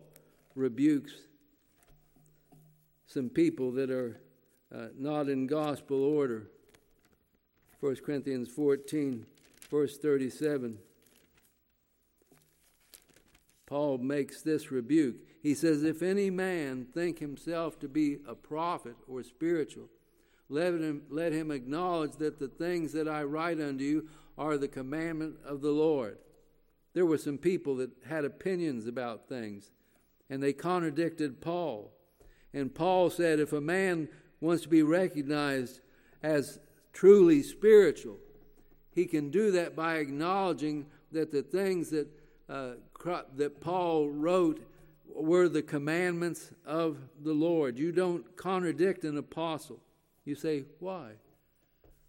rebukes 0.54 1.12
some 3.12 3.28
people 3.28 3.72
that 3.72 3.90
are 3.90 4.20
uh, 4.72 4.86
not 4.96 5.28
in 5.28 5.48
gospel 5.48 6.04
order. 6.04 6.46
1 7.80 7.96
Corinthians 8.06 8.48
14, 8.48 9.26
verse 9.68 9.98
37. 9.98 10.78
Paul 13.66 13.98
makes 13.98 14.42
this 14.42 14.70
rebuke. 14.70 15.16
He 15.42 15.54
says, 15.54 15.82
If 15.82 16.02
any 16.02 16.30
man 16.30 16.86
think 16.94 17.18
himself 17.18 17.80
to 17.80 17.88
be 17.88 18.18
a 18.28 18.36
prophet 18.36 18.94
or 19.08 19.24
spiritual, 19.24 19.88
let 20.48 20.74
him, 20.74 21.02
let 21.10 21.32
him 21.32 21.50
acknowledge 21.50 22.12
that 22.18 22.38
the 22.38 22.48
things 22.48 22.92
that 22.92 23.08
I 23.08 23.24
write 23.24 23.60
unto 23.60 23.82
you 23.82 24.08
are 24.38 24.56
the 24.56 24.68
commandment 24.68 25.36
of 25.44 25.62
the 25.62 25.70
Lord. 25.70 26.18
There 26.94 27.06
were 27.06 27.18
some 27.18 27.38
people 27.38 27.76
that 27.76 27.90
had 28.06 28.24
opinions 28.24 28.86
about 28.86 29.28
things, 29.28 29.72
and 30.28 30.40
they 30.40 30.52
contradicted 30.52 31.40
Paul. 31.40 31.92
And 32.52 32.74
Paul 32.74 33.10
said, 33.10 33.40
if 33.40 33.52
a 33.52 33.60
man 33.60 34.08
wants 34.40 34.62
to 34.64 34.68
be 34.68 34.82
recognized 34.82 35.80
as 36.22 36.58
truly 36.92 37.42
spiritual, 37.42 38.18
he 38.92 39.06
can 39.06 39.30
do 39.30 39.52
that 39.52 39.76
by 39.76 39.96
acknowledging 39.96 40.86
that 41.12 41.30
the 41.30 41.42
things 41.42 41.90
that, 41.90 42.08
uh, 42.48 42.72
that 43.36 43.60
Paul 43.60 44.10
wrote 44.10 44.66
were 45.06 45.48
the 45.48 45.62
commandments 45.62 46.50
of 46.64 46.98
the 47.22 47.32
Lord. 47.32 47.78
You 47.78 47.92
don't 47.92 48.36
contradict 48.36 49.04
an 49.04 49.16
apostle. 49.16 49.80
You 50.24 50.34
say, 50.34 50.64
why? 50.78 51.12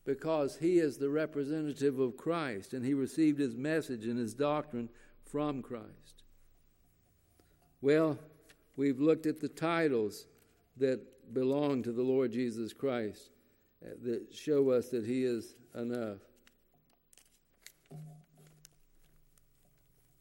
because 0.06 0.58
he 0.58 0.80
is 0.80 0.98
the 0.98 1.10
representative 1.10 2.00
of 2.00 2.18
Christ 2.18 2.74
and 2.74 2.86
he 2.86 2.94
received 2.94 3.40
his 3.40 3.56
message 3.56 4.06
and 4.06 4.18
his 4.18 4.34
doctrine 4.34 4.90
from 5.24 5.62
Christ. 5.62 6.24
Well, 7.82 8.18
we've 8.76 9.00
looked 9.00 9.26
at 9.26 9.40
the 9.40 9.48
titles 9.48 10.26
that 10.82 11.34
belong 11.34 11.82
to 11.84 11.92
the 11.92 12.02
Lord 12.02 12.32
Jesus 12.32 12.74
Christ 12.74 13.30
uh, 13.84 13.90
that 14.04 14.34
show 14.34 14.72
us 14.72 14.90
that 14.90 15.06
he 15.06 15.24
is 15.24 15.56
enough. 15.76 16.18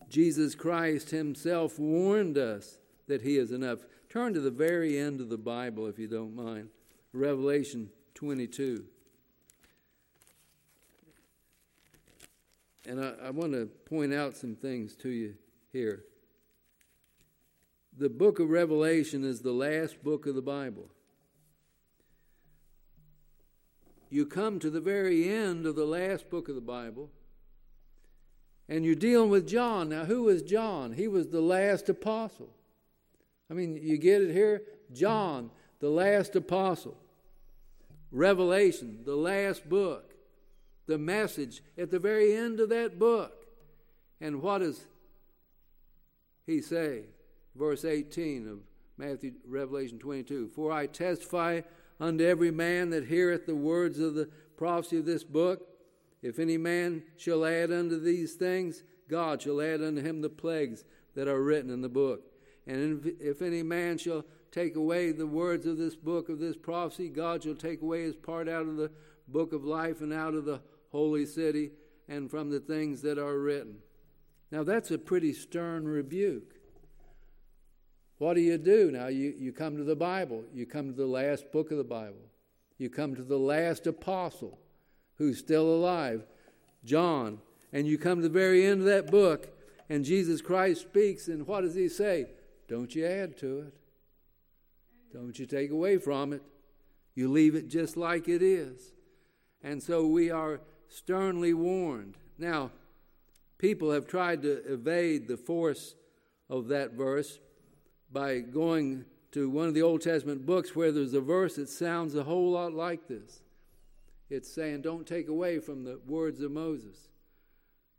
Jesus 0.09 0.55
Christ 0.55 1.11
himself 1.11 1.79
warned 1.79 2.37
us 2.37 2.79
that 3.07 3.23
he 3.23 3.37
is 3.37 3.53
enough. 3.53 3.81
Turn 4.09 4.35
to 4.35 4.41
the 4.41 4.51
very 4.51 4.99
end 4.99 5.21
of 5.21 5.29
the 5.29 5.39
Bible, 5.39 5.87
if 5.87 5.99
you 5.99 6.09
don't 6.09 6.35
mind. 6.35 6.69
Revelation 7.13 7.91
22. 8.15 8.85
And 12.87 13.05
I, 13.05 13.13
I 13.27 13.31
want 13.31 13.53
to 13.53 13.67
point 13.67 14.13
out 14.13 14.37
some 14.37 14.57
things 14.57 14.97
to 14.97 15.09
you 15.09 15.35
here. 15.73 16.05
The 17.97 18.09
book 18.09 18.39
of 18.39 18.51
Revelation 18.51 19.25
is 19.25 19.41
the 19.41 19.53
last 19.53 20.03
book 20.03 20.27
of 20.27 20.35
the 20.35 20.43
Bible. 20.43 20.89
You 24.09 24.27
come 24.27 24.59
to 24.59 24.71
the 24.71 24.81
very 24.81 25.29
end 25.29 25.67
of 25.67 25.77
the 25.77 25.85
last 25.85 26.31
book 26.31 26.49
of 26.49 26.55
the 26.55 26.61
Bible, 26.61 27.11
and 28.69 28.85
you're 28.85 28.95
dealing 28.95 29.31
with 29.31 29.47
John. 29.47 29.89
Now, 29.89 30.05
who 30.05 30.25
was 30.25 30.43
John? 30.43 30.93
He 30.93 31.09
was 31.09 31.29
the 31.29 31.41
last 31.41 31.89
apostle. 31.89 32.51
I 33.51 33.55
mean, 33.55 33.79
you 33.81 33.99
get 33.99 34.23
it 34.23 34.33
here? 34.33 34.63
John, 34.93 35.51
the 35.81 35.91
last 35.91 36.35
apostle. 36.37 36.97
Revelation, 38.11 39.01
the 39.05 39.17
last 39.17 39.69
book. 39.69 40.15
The 40.87 40.99
message 40.99 41.63
at 41.79 41.91
the 41.91 42.01
very 42.01 42.35
end 42.35 42.59
of 42.59 42.69
that 42.71 42.99
book. 42.99 43.47
And 44.21 44.43
what 44.43 44.59
does 44.59 44.87
he 46.47 46.61
say? 46.61 47.05
Verse 47.55 47.85
18 47.85 48.49
of 48.49 48.59
Matthew, 48.97 49.33
Revelation 49.47 49.99
22. 49.99 50.49
For 50.55 50.73
I 50.73 50.87
testify 50.87 51.63
unto 51.99 52.25
every 52.25 52.51
man 52.51 52.91
that 52.91 53.07
heareth 53.07 53.47
the 53.47 53.57
words 53.57 53.99
of 53.99 54.15
the 54.15 54.29
prophecy 54.57 54.99
of 54.99 55.07
this 55.07 55.25
book 55.25 55.71
if 56.23 56.39
any 56.39 56.59
man 56.59 57.03
shall 57.17 57.45
add 57.45 57.73
unto 57.73 57.99
these 57.99 58.35
things, 58.35 58.83
God 59.09 59.43
shall 59.43 59.61
add 59.61 59.83
unto 59.83 60.03
him 60.03 60.21
the 60.21 60.29
plagues 60.29 60.85
that 61.15 61.29
are 61.29 61.43
written 61.43 61.71
in 61.71 61.81
the 61.81 61.89
book. 61.89 62.23
And 62.67 63.15
if 63.21 63.43
any 63.43 63.63
man 63.63 63.99
shall 63.99 64.25
take 64.53 64.77
away 64.77 65.13
the 65.13 65.27
words 65.27 65.67
of 65.67 65.79
this 65.79 65.97
book 65.97 66.29
of 66.29 66.39
this 66.39 66.57
prophecy, 66.57 67.09
God 67.09 67.43
shall 67.43 67.55
take 67.55 67.83
away 67.83 68.03
his 68.03 68.17
part 68.17 68.49
out 68.49 68.67
of 68.67 68.77
the 68.77 68.91
book 69.29 69.53
of 69.53 69.65
life 69.65 70.01
and 70.01 70.13
out 70.13 70.35
of 70.35 70.45
the 70.45 70.61
holy 70.93 71.25
city 71.25 71.71
and 72.09 72.31
from 72.31 72.51
the 72.51 72.61
things 72.61 73.03
that 73.03 73.19
are 73.19 73.39
written. 73.39 73.77
Now, 74.51 74.65
that's 74.65 74.91
a 74.91 74.99
pretty 74.99 75.33
stern 75.33 75.87
rebuke. 75.87 76.55
What 78.21 78.35
do 78.35 78.43
you 78.43 78.59
do? 78.59 78.91
Now, 78.91 79.07
you, 79.07 79.33
you 79.39 79.51
come 79.51 79.79
to 79.79 79.83
the 79.83 79.97
Bible, 79.97 80.45
you 80.53 80.67
come 80.67 80.89
to 80.89 80.95
the 80.95 81.07
last 81.07 81.51
book 81.53 81.71
of 81.71 81.79
the 81.79 81.85
Bible, 81.85 82.29
you 82.77 82.91
come 82.91 83.17
to 83.17 83.23
the 83.23 83.39
last 83.39 83.87
apostle 83.87 84.59
who's 85.17 85.39
still 85.39 85.67
alive, 85.67 86.27
John. 86.85 87.39
And 87.73 87.87
you 87.87 87.97
come 87.97 88.19
to 88.19 88.23
the 88.23 88.29
very 88.29 88.67
end 88.67 88.81
of 88.81 88.87
that 88.89 89.11
book, 89.11 89.49
and 89.89 90.05
Jesus 90.05 90.43
Christ 90.43 90.83
speaks, 90.83 91.29
and 91.29 91.47
what 91.47 91.63
does 91.63 91.75
he 91.75 91.89
say? 91.89 92.27
Don't 92.69 92.95
you 92.95 93.07
add 93.07 93.39
to 93.39 93.61
it. 93.61 93.75
Don't 95.15 95.39
you 95.39 95.47
take 95.47 95.71
away 95.71 95.97
from 95.97 96.35
it. 96.35 96.43
You 97.15 97.31
leave 97.31 97.55
it 97.55 97.69
just 97.69 97.97
like 97.97 98.29
it 98.29 98.43
is. 98.43 98.93
And 99.63 99.83
so 99.83 100.07
we 100.07 100.31
are 100.31 100.61
sternly 100.89 101.55
warned. 101.55 102.19
Now, 102.37 102.71
people 103.57 103.93
have 103.93 104.07
tried 104.07 104.43
to 104.43 104.63
evade 104.71 105.27
the 105.27 105.39
force 105.39 105.95
of 106.51 106.69
that 106.69 106.93
verse 106.93 107.39
by 108.13 108.41
going 108.41 109.05
to 109.33 109.49
one 109.49 109.69
of 109.69 109.75
the 109.75 109.83
Old 109.83 110.03
Testament 110.03 110.45
books 110.45 110.75
where 110.75 110.91
there's 110.91 111.15
a 111.15 111.21
verse 111.21 111.57
that 111.57 111.69
sounds 111.69 112.15
a 112.15 112.25
whole 112.25 112.51
lot 112.51 112.73
like 112.73 113.07
this 113.07 113.43
it's 114.31 114.49
saying, 114.49 114.83
don't 114.83 115.07
take 115.07 115.29
away 115.29 115.59
from 115.59 115.83
the 115.83 115.99
words 116.07 116.41
of 116.41 116.53
Moses. 116.53 117.09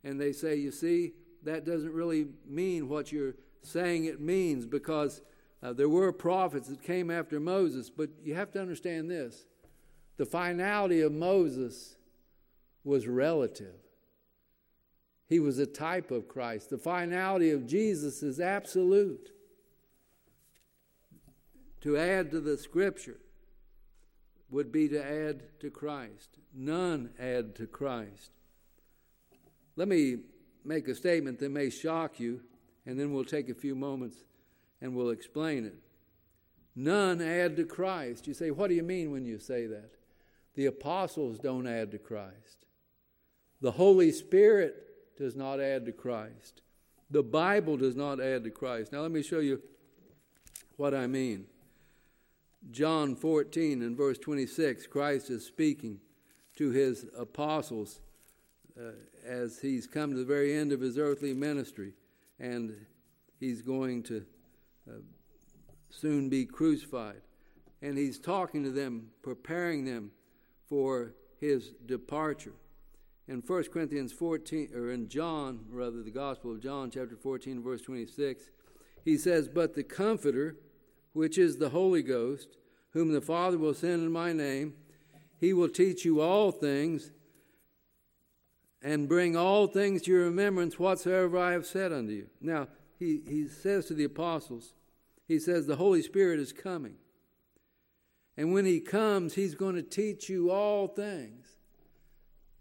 And 0.04 0.20
they 0.20 0.32
say, 0.32 0.56
you 0.56 0.72
see, 0.72 1.12
that 1.44 1.66
doesn't 1.66 1.92
really 1.92 2.28
mean 2.48 2.88
what 2.88 3.12
you're 3.12 3.36
saying 3.64 4.06
it 4.06 4.22
means 4.22 4.66
because 4.66 5.22
uh, 5.62 5.74
there 5.74 5.90
were 5.90 6.12
prophets 6.12 6.70
that 6.70 6.82
came 6.82 7.12
after 7.12 7.40
Moses, 7.40 7.90
but 7.90 8.10
you 8.24 8.34
have 8.34 8.52
to 8.54 8.62
understand 8.62 9.12
this 9.12 9.46
the 10.18 10.26
finality 10.26 11.02
of 11.02 11.12
Moses 11.12 11.96
was 12.84 13.08
relative. 13.08 13.76
He 15.28 15.40
was 15.40 15.60
a 15.60 15.66
type 15.66 16.12
of 16.12 16.28
Christ. 16.28 16.70
The 16.70 16.78
finality 16.78 17.52
of 17.52 17.66
Jesus 17.66 18.22
is 18.22 18.40
absolute. 18.40 19.32
To 21.82 21.98
add 21.98 22.32
to 22.32 22.40
the 22.40 22.58
scripture, 22.58 23.18
would 24.52 24.72
be 24.72 24.88
to 24.90 25.04
add 25.04 25.44
to 25.62 25.70
Christ. 25.70 26.38
None 26.54 27.12
add 27.18 27.56
to 27.56 27.66
Christ. 27.66 28.32
Let 29.78 29.88
me 29.88 30.18
make 30.66 30.88
a 30.88 30.96
statement 30.96 31.40
that 31.40 31.50
may 31.50 31.70
shock 31.70 32.20
you, 32.20 32.42
and 32.86 33.00
then 33.00 33.14
we'll 33.14 33.24
take 33.24 33.50
a 33.50 33.56
few 33.56 33.74
moments 33.74 34.18
and 34.82 34.94
we'll 34.96 35.10
explain 35.10 35.66
it. 35.66 35.76
None 36.76 37.22
add 37.22 37.56
to 37.58 37.66
Christ. 37.66 38.28
You 38.28 38.34
say, 38.34 38.52
what 38.52 38.68
do 38.68 38.76
you 38.76 38.84
mean 38.84 39.12
when 39.12 39.26
you 39.26 39.40
say 39.40 39.68
that? 39.68 39.92
The 40.56 40.66
apostles 40.66 41.40
don't 41.40 41.68
add 41.68 41.92
to 41.92 41.98
Christ. 41.98 42.66
The 43.62 43.72
Holy 43.72 44.12
Spirit 44.12 44.76
does 45.18 45.36
not 45.36 45.60
add 45.60 45.86
to 45.86 45.92
Christ. 45.92 46.62
The 47.10 47.24
Bible 47.24 47.78
does 47.78 47.96
not 47.96 48.20
add 48.20 48.44
to 48.44 48.50
Christ. 48.50 48.92
Now, 48.92 49.02
let 49.02 49.12
me 49.12 49.22
show 49.22 49.40
you 49.40 49.62
what 50.78 50.94
I 50.94 51.08
mean. 51.08 51.46
John 52.70 53.16
14 53.16 53.82
and 53.82 53.98
verse 53.98 54.20
26, 54.20 54.88
Christ 54.88 55.30
is 55.30 55.46
speaking 55.46 56.00
to 56.58 56.70
his 56.70 57.06
apostles 57.18 58.02
uh, 58.80 58.92
as 59.26 59.60
he's 59.60 59.88
come 59.88 60.12
to 60.12 60.18
the 60.18 60.26
very 60.26 60.56
end 60.56 60.72
of 60.72 60.80
his 60.80 60.98
earthly 60.98 61.34
ministry 61.34 61.94
and 62.40 62.76
he's 63.40 63.62
going 63.62 64.04
to 64.04 64.26
uh, 64.90 65.00
soon 65.90 66.30
be 66.30 66.46
crucified. 66.46 67.22
And 67.82 67.98
he's 67.98 68.20
talking 68.20 68.64
to 68.64 68.70
them, 68.70 69.08
preparing 69.24 69.86
them 69.86 70.12
for 70.68 71.16
his 71.40 71.72
departure. 71.86 72.54
In 73.28 73.42
1 73.46 73.64
Corinthians 73.66 74.12
14, 74.12 74.70
or 74.76 74.92
in 74.92 75.08
John, 75.08 75.66
rather, 75.70 76.04
the 76.04 76.12
Gospel 76.12 76.52
of 76.52 76.62
John, 76.62 76.92
chapter 76.92 77.16
14, 77.16 77.64
verse 77.64 77.82
26, 77.82 78.44
he 79.04 79.18
says, 79.18 79.48
But 79.48 79.74
the 79.74 79.84
Comforter, 79.84 80.58
which 81.14 81.38
is 81.38 81.58
the 81.58 81.70
Holy 81.70 82.04
Ghost, 82.04 82.58
whom 82.92 83.12
the 83.12 83.22
Father 83.22 83.58
will 83.58 83.74
send 83.74 84.04
in 84.04 84.12
my 84.12 84.34
name. 84.34 84.74
He 85.40 85.54
will 85.54 85.70
teach 85.70 86.06
you 86.06 86.22
all 86.22 86.52
things 86.52 87.12
and 88.82 89.08
bring 89.08 89.36
all 89.36 89.68
things 89.68 90.02
to 90.04 90.12
your 90.12 90.26
remembrance 90.26 90.80
whatsoever 90.80 91.38
I 91.38 91.52
have 91.52 91.66
said 91.66 91.92
unto 91.92 92.12
you. 92.12 92.28
Now, 92.40 92.68
he, 92.98 93.22
he 93.28 93.48
says 93.48 93.86
to 93.88 93.94
the 93.94 94.04
apostles, 94.04 94.74
he 95.28 95.40
says, 95.40 95.66
the 95.66 95.76
Holy 95.76 96.02
Spirit 96.02 96.40
is 96.40 96.52
coming. 96.52 96.96
And 98.38 98.54
when 98.54 98.66
he 98.66 98.80
comes, 98.80 99.34
he's 99.34 99.56
going 99.56 99.76
to 99.76 99.84
teach 99.84 100.30
you 100.30 100.52
all 100.52 100.88
things. 100.88 101.48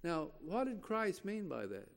Now, 0.02 0.28
what 0.44 0.64
did 0.64 0.80
Christ 0.80 1.24
mean 1.24 1.48
by 1.48 1.66
that? 1.66 1.88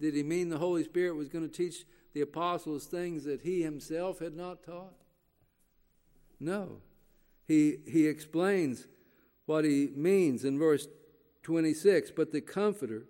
Did 0.00 0.14
he 0.14 0.22
mean 0.22 0.48
the 0.48 0.58
Holy 0.58 0.84
Spirit 0.84 1.16
was 1.16 1.28
going 1.28 1.48
to 1.48 1.54
teach 1.54 1.84
the 2.14 2.20
apostles 2.20 2.86
things 2.86 3.24
that 3.24 3.40
he 3.42 3.62
himself 3.62 4.20
had 4.20 4.36
not 4.36 4.62
taught? 4.62 4.94
No. 6.40 6.80
He, 7.46 7.78
he 7.86 8.06
explains 8.06 8.86
what 9.46 9.64
he 9.64 9.90
means 9.94 10.44
in 10.44 10.58
verse 10.58 10.86
26 11.42 12.10
But 12.10 12.32
the 12.32 12.40
Comforter, 12.40 13.04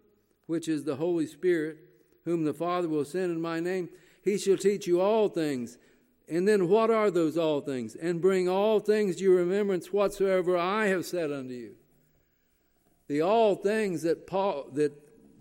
which 0.46 0.68
is 0.68 0.84
the 0.84 0.96
Holy 0.96 1.26
Spirit, 1.26 1.78
whom 2.24 2.44
the 2.44 2.54
Father 2.54 2.88
will 2.88 3.04
send 3.04 3.32
in 3.32 3.40
my 3.40 3.60
name, 3.60 3.88
he 4.22 4.38
shall 4.38 4.56
teach 4.56 4.86
you 4.86 5.00
all 5.00 5.28
things. 5.28 5.78
And 6.28 6.46
then 6.46 6.68
what 6.68 6.90
are 6.90 7.10
those 7.10 7.38
all 7.38 7.60
things? 7.60 7.94
And 7.94 8.20
bring 8.20 8.48
all 8.48 8.80
things 8.80 9.16
to 9.16 9.22
your 9.22 9.36
remembrance 9.36 9.92
whatsoever 9.92 10.56
I 10.56 10.86
have 10.86 11.06
said 11.06 11.32
unto 11.32 11.54
you. 11.54 11.74
The 13.08 13.22
all 13.22 13.54
things 13.54 14.02
that 14.02 14.26
Paul 14.26 14.68
that 14.74 14.92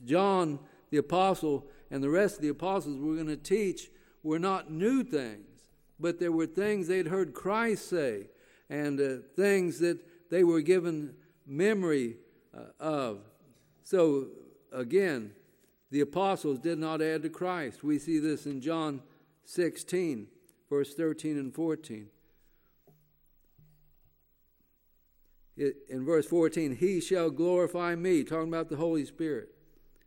John 0.05 0.59
the 0.89 0.97
apostle 0.97 1.67
and 1.91 2.01
the 2.01 2.09
rest 2.09 2.37
of 2.37 2.41
the 2.41 2.49
apostles 2.49 2.99
were 2.99 3.15
going 3.15 3.27
to 3.27 3.37
teach 3.37 3.89
were 4.23 4.39
not 4.39 4.71
new 4.71 5.03
things, 5.03 5.56
but 5.99 6.19
there 6.19 6.31
were 6.31 6.45
things 6.45 6.87
they'd 6.87 7.07
heard 7.07 7.33
Christ 7.33 7.89
say 7.89 8.27
and 8.69 8.99
uh, 8.99 9.15
things 9.35 9.79
that 9.79 9.99
they 10.29 10.43
were 10.43 10.61
given 10.61 11.13
memory 11.45 12.17
uh, 12.55 12.65
of. 12.79 13.19
So, 13.83 14.27
again, 14.71 15.31
the 15.91 16.01
apostles 16.01 16.59
did 16.59 16.77
not 16.77 17.01
add 17.01 17.23
to 17.23 17.29
Christ. 17.29 17.83
We 17.83 17.99
see 17.99 18.19
this 18.19 18.45
in 18.45 18.59
John 18.59 19.01
16, 19.45 20.27
verse 20.69 20.93
13 20.93 21.37
and 21.37 21.53
14. 21.53 22.09
in 25.89 26.05
verse 26.05 26.27
14, 26.27 26.75
He 26.75 27.01
shall 27.01 27.29
glorify 27.29 27.95
me, 27.95 28.23
talking 28.23 28.47
about 28.47 28.69
the 28.69 28.75
Holy 28.75 29.05
Spirit. 29.05 29.49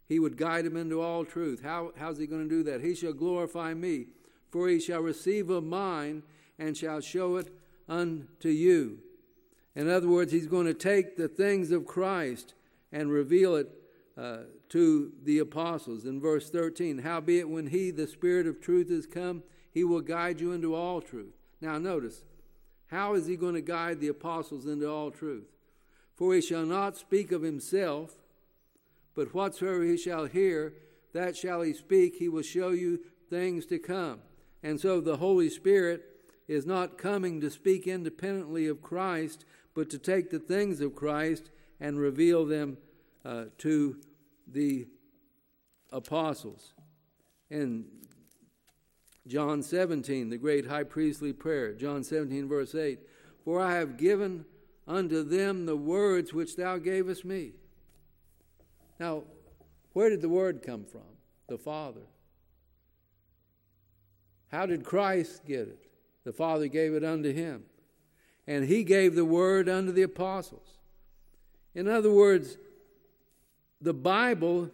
He 0.09 0.19
would 0.19 0.37
guide 0.37 0.67
him 0.67 0.77
into 0.77 1.01
all 1.01 1.25
truth. 1.25 1.63
How, 1.63 1.93
how's 1.97 2.19
he 2.19 2.27
going 2.27 2.49
to 2.49 2.49
do 2.49 2.63
that? 2.65 2.81
He 2.81 2.95
shall 2.95 3.13
glorify 3.13 3.75
me, 3.75 4.07
for 4.51 4.69
he 4.69 4.81
shall 4.81 5.01
receive 5.01 5.51
of 5.51 5.65
mine 5.65 6.23
and 6.59 6.77
shall 6.77 7.01
show 7.01 7.37
it 7.37 7.53
unto 7.89 8.49
you. 8.49 8.99
In 9.75 9.89
other 9.89 10.09
words, 10.09 10.33
he's 10.33 10.47
going 10.47 10.67
to 10.67 10.75
take 10.75 11.17
the 11.17 11.29
things 11.29 11.71
of 11.71 11.87
Christ 11.87 12.55
and 12.93 13.11
reveal 13.11 13.57
it 13.57 13.69
uh, 14.19 14.39
to 14.71 15.13
the 15.23 15.39
apostles. 15.39 16.05
In 16.05 16.21
verse 16.21 16.51
13, 16.51 16.99
howbeit 16.99 17.49
when 17.49 17.69
he, 17.69 17.91
the 17.91 18.07
Spirit 18.07 18.47
of 18.47 18.61
truth, 18.61 18.91
is 18.91 19.07
come, 19.07 19.43
he 19.73 19.85
will 19.85 20.01
guide 20.01 20.41
you 20.41 20.53
into 20.53 20.75
all 20.75 21.01
truth. 21.01 21.35
Now, 21.61 21.79
notice, 21.79 22.25
how 22.89 23.15
is 23.15 23.27
he 23.27 23.37
going 23.37 23.55
to 23.55 23.61
guide 23.61 24.01
the 24.01 24.09
apostles 24.09 24.67
into 24.67 24.91
all 24.91 25.11
truth? 25.11 25.47
For 26.15 26.35
he 26.35 26.41
shall 26.41 26.67
not 26.67 26.97
speak 26.97 27.33
of 27.33 27.43
himself, 27.43 28.17
but 29.15 29.33
whatsoever 29.33 29.85
he 29.85 29.97
shall 29.97 30.27
hear, 30.27 30.75
that 31.13 31.37
shall 31.37 31.63
he 31.63 31.73
speak. 31.73 32.17
He 32.17 32.29
will 32.29 32.43
show 32.43 32.71
you 32.71 33.01
things 33.31 33.65
to 33.67 33.79
come. 33.79 34.21
And 34.63 34.81
so 34.81 35.01
the 35.01 35.17
Holy 35.17 35.49
Spirit 35.49 36.05
is 36.49 36.67
not 36.67 36.99
coming 36.99 37.41
to 37.41 37.51
speak 37.51 37.87
independently 37.87 38.67
of 38.67 38.83
Christ, 38.83 39.45
but 39.75 39.89
to 39.91 39.99
take 39.99 40.31
the 40.31 40.39
things 40.39 40.81
of 40.81 40.95
Christ 40.95 41.51
and 41.79 41.99
reveal 41.99 42.45
them 42.45 42.77
uh, 43.25 43.45
to 43.59 43.97
the 44.47 44.89
apostles. 45.93 46.75
In 47.51 47.87
John 49.27 49.63
17, 49.63 50.31
the 50.31 50.39
great 50.39 50.67
high 50.67 50.85
priestly 50.85 51.33
prayer, 51.33 51.73
John 51.73 52.03
17, 52.03 52.49
verse 52.49 52.75
8 52.75 52.99
For 53.45 53.61
I 53.61 53.75
have 53.75 53.97
given 53.97 54.45
unto 54.87 55.23
them 55.23 55.67
the 55.67 55.77
words 55.77 56.33
which 56.33 56.57
thou 56.57 56.79
gavest 56.79 57.25
me. 57.25 57.53
Now, 58.99 59.23
where 59.93 60.11
did 60.11 60.21
the 60.21 60.29
word 60.29 60.63
come 60.63 60.85
from? 60.85 61.03
The 61.49 61.59
Father. 61.59 62.03
How 64.51 64.67
did 64.67 64.85
Christ 64.85 65.45
get 65.47 65.69
it? 65.69 65.87
The 66.25 66.33
Father 66.33 66.67
gave 66.67 66.95
it 66.95 67.05
unto 67.05 67.33
him. 67.33 67.65
And 68.47 68.65
he 68.65 68.85
gave 68.85 69.15
the 69.15 69.25
word 69.25 69.69
unto 69.69 69.93
the 69.93 70.03
apostles. 70.03 70.79
In 71.75 71.87
other 71.87 72.11
words, 72.11 72.59
the 73.81 73.95
Bible 73.95 74.71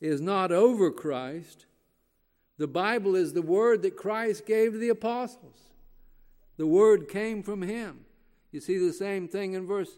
is 0.00 0.20
not 0.20 0.52
over 0.52 0.90
Christ. 0.90 1.66
The 2.58 2.68
Bible 2.68 3.16
is 3.16 3.32
the 3.32 3.42
word 3.42 3.82
that 3.82 3.96
Christ 3.96 4.46
gave 4.46 4.72
to 4.72 4.78
the 4.78 4.88
apostles. 4.88 5.58
The 6.56 6.66
word 6.66 7.08
came 7.08 7.42
from 7.42 7.62
him. 7.62 8.00
You 8.52 8.60
see 8.60 8.78
the 8.78 8.92
same 8.92 9.28
thing 9.28 9.52
in 9.52 9.66
verse 9.66 9.90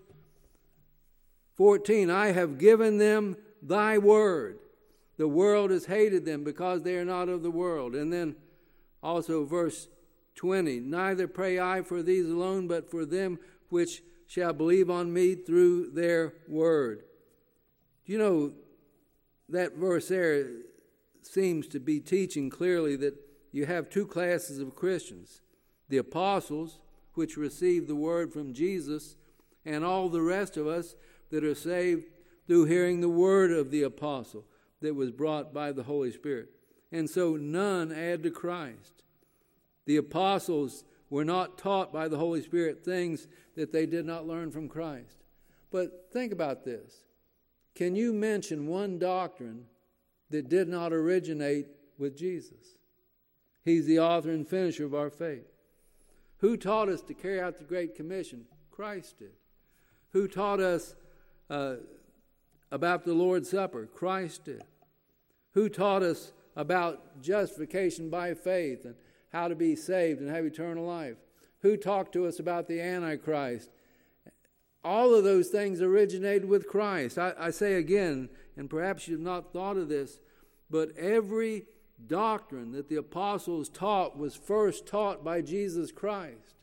14 1.57 2.11
I 2.11 2.33
have 2.33 2.59
given 2.59 2.99
them 2.99 3.37
thy 3.63 3.99
word. 3.99 4.59
The 5.17 5.29
world 5.29 5.71
has 5.71 5.87
hated 5.87 6.25
them 6.25 6.45
because 6.45 6.83
they 6.83 6.97
are 6.97 7.05
not 7.05 7.29
of 7.29 7.43
the 7.43 7.51
world. 7.51 7.95
And 7.95 8.13
then 8.13 8.37
also 9.03 9.45
verse 9.45 9.89
20 10.35 10.81
Neither 10.81 11.29
pray 11.29 11.59
I 11.59 11.83
for 11.83 12.03
these 12.03 12.29
alone, 12.29 12.69
but 12.69 12.91
for 12.91 13.05
them 13.05 13.39
which 13.69 14.03
shall 14.27 14.53
believe 14.53 14.91
on 14.91 15.13
me 15.13 15.35
through 15.35 15.91
their 15.91 16.35
word. 16.47 17.03
Do 18.07 18.13
You 18.13 18.19
know, 18.19 18.53
that 19.49 19.77
verse 19.77 20.09
there 20.09 20.47
seems 21.23 21.67
to 21.69 21.81
be 21.81 22.01
teaching 22.01 22.51
clearly 22.51 22.97
that 22.97 23.15
you 23.51 23.67
have 23.67 23.91
two 23.91 24.07
classes 24.07 24.59
of 24.59 24.75
Christians 24.75 25.41
the 25.89 25.97
apostles, 25.97 26.79
which 27.15 27.39
receive 27.39 27.89
the 27.89 27.97
word 27.97 28.31
from 28.31 28.53
Jesus, 28.53 29.17
and 29.65 29.83
all 29.83 30.11
the 30.11 30.21
rest 30.21 30.59
of 30.59 30.67
us 30.67 30.95
that 31.31 31.43
are 31.43 31.55
saved 31.55 32.05
through 32.47 32.67
hearing 32.67 33.01
the 33.01 33.09
word 33.09 33.51
of 33.51 33.71
the 33.71 33.83
apostle 33.83 34.45
that 34.83 34.95
was 34.95 35.11
brought 35.11 35.55
by 35.55 35.73
the 35.73 35.83
Holy 35.85 36.13
Spirit. 36.13 36.51
And 36.91 37.09
so 37.09 37.37
none 37.37 37.93
add 37.93 38.23
to 38.23 38.31
Christ. 38.31 39.03
The 39.87 39.97
apostles 39.97 40.85
were 41.11 41.25
not 41.25 41.59
taught 41.59 41.93
by 41.93 42.09
the 42.09 42.19
Holy 42.19 42.43
Spirit 42.43 42.85
things 42.85 43.27
that 43.57 43.73
they 43.73 43.87
did 43.87 44.05
not 44.05 44.27
learn 44.27 44.51
from 44.51 44.69
Christ. 44.69 45.17
But 45.71 46.09
think 46.13 46.33
about 46.33 46.65
this. 46.65 47.05
Can 47.75 47.95
you 47.95 48.13
mention 48.13 48.67
one 48.67 48.99
doctrine 48.99 49.65
that 50.31 50.49
did 50.49 50.69
not 50.69 50.93
originate 50.93 51.67
with 51.99 52.17
Jesus? 52.17 52.79
He's 53.65 53.87
the 53.87 54.01
author 54.01 54.31
and 54.31 54.49
finisher 54.49 54.85
of 54.85 54.95
our 54.95 55.11
faith. 55.11 55.47
Who 56.39 56.57
taught 56.57 56.89
us 56.89 57.03
to 57.03 57.15
carry 57.15 57.41
out 57.41 57.59
the 57.59 57.65
Great 57.65 57.95
Commission? 57.95 58.45
Christ 58.71 59.19
did. 59.19 59.33
Who 60.13 60.29
taught 60.29 60.61
us 60.61 60.95
uh, 61.51 61.77
about 62.71 63.05
the 63.05 63.15
Lord's 63.15 63.51
Supper? 63.51 63.87
Christ 63.87 64.45
did. 64.45 64.65
Who 65.53 65.69
taught 65.69 66.03
us 66.03 66.33
about 66.59 67.23
justification 67.23 68.11
by 68.11 68.35
faith 68.35 68.85
and 68.85 68.97
how 69.33 69.47
to 69.47 69.55
be 69.55 69.77
saved 69.77 70.21
and 70.21 70.29
have 70.29 70.45
eternal 70.45 70.85
life? 70.85 71.17
Who 71.61 71.77
talked 71.77 72.13
to 72.13 72.27
us 72.27 72.39
about 72.39 72.69
the 72.69 72.81
Antichrist? 72.81 73.71
All 74.85 75.15
of 75.15 75.25
those 75.25 75.49
things 75.49 75.81
originated 75.81 76.49
with 76.49 76.69
Christ. 76.69 77.17
I, 77.17 77.33
I 77.39 77.51
say 77.51 77.75
again, 77.75 78.29
and 78.57 78.69
perhaps 78.69 79.07
you've 79.07 79.21
not 79.21 79.53
thought 79.53 79.77
of 79.77 79.89
this, 79.89 80.19
but 80.69 80.97
every 80.97 81.67
doctrine 82.07 82.73
that 82.73 82.89
the 82.89 82.97
apostles 82.97 83.69
taught 83.69 84.19
was 84.19 84.35
first 84.35 84.87
taught 84.87 85.25
by 85.25 85.41
Jesus 85.41 85.93
Christ 85.93 86.55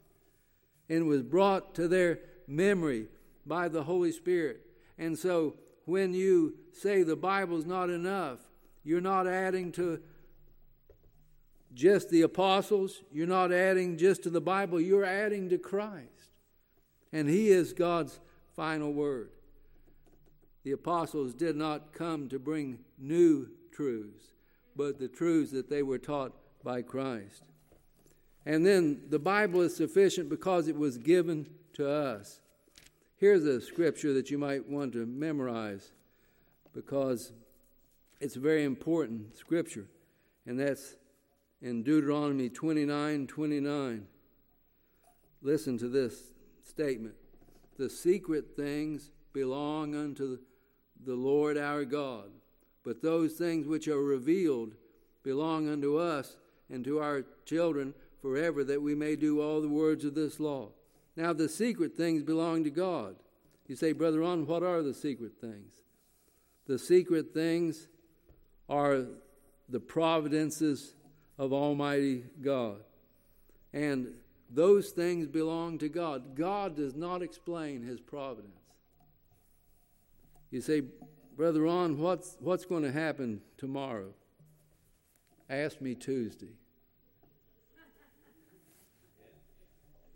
and 0.90 1.08
was 1.08 1.24
brought 1.24 1.74
to 1.76 1.88
their 1.88 2.20
memory 2.48 3.08
by 3.46 3.68
the 3.68 3.84
Holy 3.84 4.12
Spirit. 4.12 4.62
And 4.98 5.18
so 5.18 5.56
when 5.86 6.14
you 6.14 6.56
say 6.72 7.04
the 7.04 7.16
Bible's 7.16 7.66
not 7.66 7.90
enough, 7.90 8.40
you're 8.86 9.02
not 9.02 9.28
adding 9.28 9.72
to 9.74 10.00
just 11.74 12.10
the 12.10 12.22
apostles, 12.22 13.02
you're 13.12 13.28
not 13.28 13.52
adding 13.52 13.98
just 13.98 14.24
to 14.24 14.30
the 14.30 14.40
Bible, 14.40 14.80
you're 14.80 15.04
adding 15.04 15.50
to 15.50 15.58
Christ. 15.58 16.32
And 17.12 17.28
He 17.28 17.50
is 17.50 17.74
God's 17.74 18.20
final 18.56 18.94
word. 18.94 19.32
The 20.64 20.72
apostles 20.72 21.34
did 21.34 21.56
not 21.56 21.94
come 21.94 22.30
to 22.30 22.40
bring 22.40 22.80
new 22.98 23.50
truths, 23.72 24.32
but 24.76 25.00
the 25.00 25.08
truths 25.08 25.52
that 25.52 25.70
they 25.70 25.84
were 25.84 25.98
taught 25.98 26.34
by 26.64 26.82
Christ. 26.82 27.44
And 28.46 28.66
then 28.66 29.02
the 29.10 29.20
Bible 29.20 29.62
is 29.62 29.76
sufficient 29.76 30.30
because 30.30 30.68
it 30.68 30.78
was 30.78 30.98
given 30.98 31.48
to 31.74 31.90
us. 31.90 32.40
Here's 33.18 33.46
a 33.46 33.62
scripture 33.62 34.14
that 34.14 34.30
you 34.30 34.38
might 34.38 34.68
want 34.68 34.94
to 34.94 35.06
memorize 35.06 35.92
because 36.74 37.32
it's 38.26 38.36
a 38.36 38.40
very 38.40 38.64
important 38.64 39.38
scripture, 39.38 39.86
and 40.48 40.60
that's 40.60 40.96
in 41.62 41.84
Deuteronomy 41.84 42.50
29 42.50 43.28
29. 43.28 44.08
Listen 45.44 45.78
to 45.78 45.88
this 45.88 46.34
statement 46.68 47.14
The 47.78 47.88
secret 47.88 48.56
things 48.56 49.12
belong 49.32 49.94
unto 49.94 50.40
the 51.06 51.14
Lord 51.14 51.56
our 51.56 51.86
God, 51.86 52.32
but 52.84 53.04
those 53.04 53.34
things 53.34 53.68
which 53.68 53.88
are 53.88 54.02
revealed 54.02 54.74
belong 55.22 55.70
unto 55.70 56.00
us 56.00 56.36
and 56.72 56.84
to 56.84 56.98
our 56.98 57.26
children 57.46 57.94
forever, 58.24 58.64
that 58.64 58.82
we 58.82 58.96
may 58.96 59.16
do 59.16 59.40
all 59.40 59.62
the 59.62 59.70
words 59.70 60.04
of 60.04 60.16
this 60.16 60.40
law. 60.40 60.70
Now, 61.16 61.32
the 61.32 61.48
secret 61.48 61.96
things 61.96 62.24
belong 62.24 62.64
to 62.64 62.72
God. 62.72 63.18
You 63.68 63.76
say, 63.76 63.92
Brother 63.92 64.22
Ron, 64.22 64.48
what 64.48 64.64
are 64.64 64.82
the 64.82 64.96
secret 64.96 65.34
things? 65.40 65.84
The 66.66 66.80
secret 66.80 67.32
things 67.32 67.88
are 68.70 69.06
the 69.70 69.80
providences 69.80 70.94
of 71.38 71.54
Almighty 71.54 72.24
God. 72.42 72.82
And 73.74 74.14
those 74.50 74.92
things 74.92 75.28
belong 75.28 75.78
to 75.80 75.90
God. 75.90 76.36
God 76.36 76.76
does 76.76 76.96
not 76.96 77.22
explain 77.22 77.84
his 77.84 78.00
providence. 78.00 78.52
You 80.52 80.62
say, 80.62 80.84
Brother 81.36 81.64
Ron, 81.64 81.98
what's, 81.98 82.38
what's 82.40 82.66
going 82.66 82.84
to 82.84 82.92
happen 82.92 83.42
tomorrow? 83.58 84.14
Ask 85.50 85.82
me 85.82 85.96
Tuesday. 85.96 86.54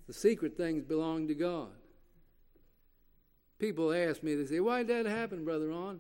The 0.08 0.14
secret 0.14 0.58
things 0.58 0.84
belong 0.84 1.28
to 1.28 1.36
God. 1.36 1.70
People 3.60 3.92
ask 3.92 4.24
me, 4.24 4.36
they 4.36 4.46
say, 4.46 4.60
Why 4.60 4.84
did 4.84 5.06
that 5.06 5.10
happen, 5.10 5.44
Brother 5.44 5.68
Ron? 5.68 6.00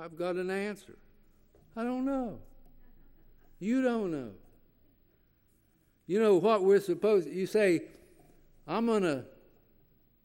I've 0.00 0.16
got 0.16 0.36
an 0.36 0.50
answer. 0.50 0.96
I 1.76 1.84
don't 1.84 2.06
know. 2.06 2.38
You 3.58 3.82
don't 3.82 4.10
know. 4.10 4.30
You 6.06 6.20
know 6.20 6.36
what 6.36 6.64
we're 6.64 6.80
supposed 6.80 7.28
you 7.28 7.46
say, 7.46 7.82
I'm 8.66 8.86
to 8.86 9.24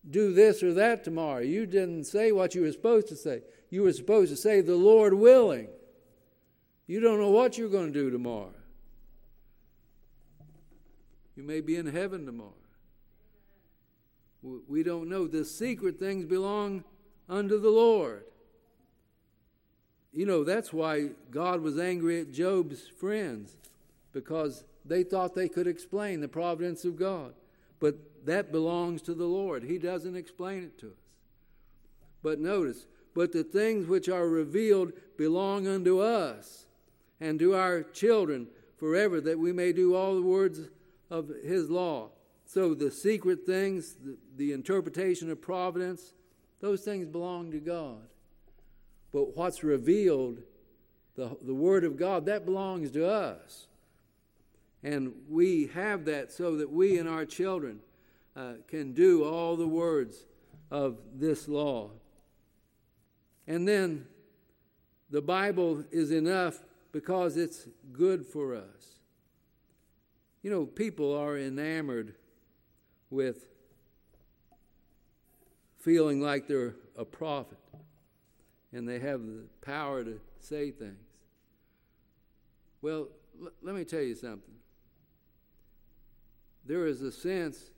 do 0.09 0.33
this 0.33 0.63
or 0.63 0.73
that 0.75 1.03
tomorrow. 1.03 1.41
You 1.41 1.65
didn't 1.65 2.05
say 2.05 2.31
what 2.31 2.55
you 2.55 2.61
were 2.61 2.71
supposed 2.71 3.07
to 3.09 3.15
say. 3.15 3.41
You 3.69 3.83
were 3.83 3.93
supposed 3.93 4.31
to 4.31 4.37
say, 4.37 4.61
the 4.61 4.75
Lord 4.75 5.13
willing. 5.13 5.67
You 6.87 7.01
don't 7.01 7.19
know 7.19 7.31
what 7.31 7.57
you're 7.57 7.69
going 7.69 7.91
to 7.91 7.99
do 7.99 8.09
tomorrow. 8.09 8.53
You 11.35 11.43
may 11.43 11.59
be 11.59 11.75
in 11.75 11.87
heaven 11.87 12.25
tomorrow. 12.25 12.53
We 14.41 14.83
don't 14.83 15.09
know. 15.09 15.27
The 15.27 15.43
secret 15.43 15.99
things 15.99 16.25
belong 16.25 16.83
unto 17.27 17.59
the 17.59 17.69
Lord. 17.69 18.23
You 20.15 20.25
know, 20.25 20.45
that's 20.45 20.71
why 20.71 21.09
God 21.29 21.61
was 21.61 21.77
angry 21.77 22.21
at 22.21 22.31
Job's 22.31 22.87
friends, 22.87 23.57
because 24.13 24.63
they 24.85 25.03
thought 25.03 25.35
they 25.35 25.49
could 25.49 25.67
explain 25.67 26.21
the 26.21 26.29
providence 26.29 26.85
of 26.85 26.95
God. 26.95 27.33
But 27.81 28.25
that 28.25 28.49
belongs 28.49 29.01
to 29.03 29.13
the 29.13 29.25
Lord. 29.25 29.63
He 29.63 29.77
doesn't 29.77 30.15
explain 30.15 30.63
it 30.63 30.79
to 30.79 30.87
us. 30.87 30.93
But 32.23 32.39
notice, 32.39 32.87
but 33.13 33.33
the 33.33 33.43
things 33.43 33.87
which 33.87 34.07
are 34.07 34.27
revealed 34.29 34.93
belong 35.17 35.67
unto 35.67 35.99
us 35.99 36.65
and 37.19 37.37
to 37.39 37.53
our 37.55 37.83
children 37.83 38.47
forever, 38.77 39.19
that 39.19 39.37
we 39.37 39.51
may 39.51 39.73
do 39.73 39.95
all 39.95 40.15
the 40.15 40.21
words 40.21 40.61
of 41.09 41.29
his 41.43 41.69
law. 41.69 42.09
So 42.45 42.73
the 42.73 42.89
secret 42.89 43.45
things, 43.45 43.95
the, 43.95 44.17
the 44.37 44.53
interpretation 44.53 45.29
of 45.29 45.41
providence, 45.41 46.13
those 46.61 46.81
things 46.81 47.05
belong 47.05 47.51
to 47.51 47.59
God. 47.59 48.07
But 49.15 49.33
what's 49.37 49.63
revealed, 49.63 50.41
the, 51.15 51.37
the 51.41 51.53
Word 51.53 51.85
of 51.85 51.95
God, 51.95 52.25
that 52.25 52.43
belongs 52.43 52.91
to 52.91 53.09
us. 53.09 53.67
And 54.83 55.13
we 55.29 55.67
have 55.67 56.03
that 56.03 56.33
so 56.33 56.57
that 56.57 56.69
we 56.69 56.97
and 56.97 57.07
our 57.07 57.23
children 57.23 57.79
uh, 58.35 58.55
can 58.67 58.91
do 58.91 59.23
all 59.23 59.55
the 59.55 59.69
words 59.69 60.25
of 60.69 60.97
this 61.13 61.47
law. 61.47 61.91
And 63.47 63.65
then 63.65 64.05
the 65.09 65.21
Bible 65.21 65.85
is 65.91 66.11
enough 66.11 66.59
because 66.91 67.37
it's 67.37 67.69
good 67.93 68.25
for 68.25 68.53
us. 68.53 68.99
You 70.43 70.51
know, 70.51 70.65
people 70.65 71.17
are 71.17 71.37
enamored 71.37 72.15
with 73.09 73.47
feeling 75.79 76.19
like 76.19 76.49
they're 76.49 76.75
a 76.97 77.05
prophet 77.05 77.59
and 78.75 78.87
they 78.87 78.99
have 78.99 79.25
the 79.25 79.43
power 79.61 80.03
to 80.03 80.19
say 80.41 80.69
things. 80.69 81.07
Well, 82.81 83.07
l- 83.41 83.51
let 83.61 83.73
me 83.73 83.85
tell 83.85 84.01
you 84.01 84.15
something. 84.15 84.53
There 86.65 86.85
is 86.85 87.01
a 87.01 87.11
sense 87.11 87.71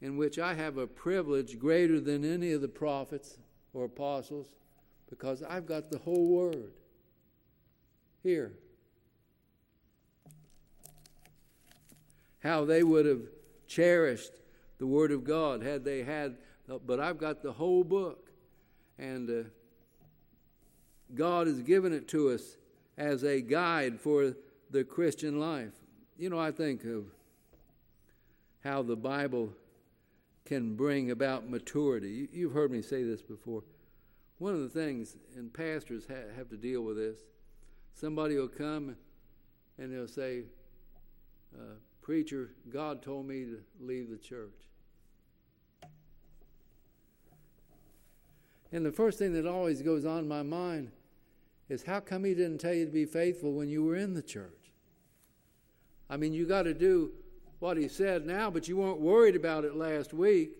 in 0.00 0.16
which 0.16 0.38
I 0.38 0.54
have 0.54 0.78
a 0.78 0.86
privilege 0.86 1.58
greater 1.58 1.98
than 1.98 2.24
any 2.24 2.52
of 2.52 2.60
the 2.60 2.68
prophets 2.68 3.38
or 3.72 3.86
apostles 3.86 4.46
because 5.10 5.42
I've 5.42 5.66
got 5.66 5.90
the 5.90 5.98
whole 5.98 6.28
Word 6.28 6.70
here. 8.22 8.52
How 12.38 12.64
they 12.64 12.84
would 12.84 13.06
have 13.06 13.22
cherished 13.66 14.32
the 14.78 14.86
Word 14.86 15.10
of 15.10 15.24
God 15.24 15.60
had 15.60 15.84
they 15.84 16.04
had, 16.04 16.36
but 16.86 17.00
I've 17.00 17.18
got 17.18 17.42
the 17.42 17.52
whole 17.52 17.82
book. 17.82 18.30
And 18.96 19.28
uh, 19.28 19.48
God 21.14 21.46
has 21.46 21.60
given 21.60 21.92
it 21.92 22.08
to 22.08 22.30
us 22.30 22.56
as 22.96 23.24
a 23.24 23.40
guide 23.40 24.00
for 24.00 24.34
the 24.70 24.84
Christian 24.84 25.38
life. 25.38 25.72
You 26.16 26.30
know, 26.30 26.38
I 26.38 26.50
think 26.50 26.84
of 26.84 27.06
how 28.62 28.82
the 28.82 28.96
Bible 28.96 29.52
can 30.44 30.74
bring 30.74 31.10
about 31.10 31.48
maturity. 31.48 32.28
You've 32.32 32.52
heard 32.52 32.70
me 32.70 32.82
say 32.82 33.02
this 33.02 33.22
before. 33.22 33.62
One 34.38 34.54
of 34.54 34.60
the 34.60 34.68
things, 34.68 35.16
and 35.36 35.52
pastors 35.52 36.06
have 36.36 36.48
to 36.50 36.56
deal 36.56 36.82
with 36.82 36.96
this, 36.96 37.18
somebody 37.94 38.36
will 38.36 38.48
come 38.48 38.96
and 39.78 39.92
they'll 39.92 40.08
say, 40.08 40.44
uh, 41.54 41.74
Preacher, 42.02 42.50
God 42.70 43.02
told 43.02 43.26
me 43.26 43.44
to 43.44 43.60
leave 43.80 44.10
the 44.10 44.18
church. 44.18 44.50
And 48.72 48.84
the 48.84 48.92
first 48.92 49.18
thing 49.18 49.32
that 49.34 49.46
always 49.46 49.80
goes 49.82 50.04
on 50.04 50.18
in 50.18 50.28
my 50.28 50.42
mind 50.42 50.90
is 51.74 51.82
how 51.82 52.00
come 52.00 52.24
he 52.24 52.32
didn't 52.32 52.58
tell 52.58 52.72
you 52.72 52.86
to 52.86 52.92
be 52.92 53.04
faithful 53.04 53.52
when 53.52 53.68
you 53.68 53.84
were 53.84 53.96
in 53.96 54.14
the 54.14 54.22
church? 54.22 54.72
I 56.08 56.16
mean, 56.16 56.32
you 56.32 56.46
got 56.46 56.62
to 56.62 56.72
do 56.72 57.12
what 57.58 57.76
he 57.76 57.88
said 57.88 58.24
now, 58.24 58.50
but 58.50 58.68
you 58.68 58.76
weren't 58.76 59.00
worried 59.00 59.36
about 59.36 59.64
it 59.64 59.74
last 59.74 60.14
week. 60.14 60.52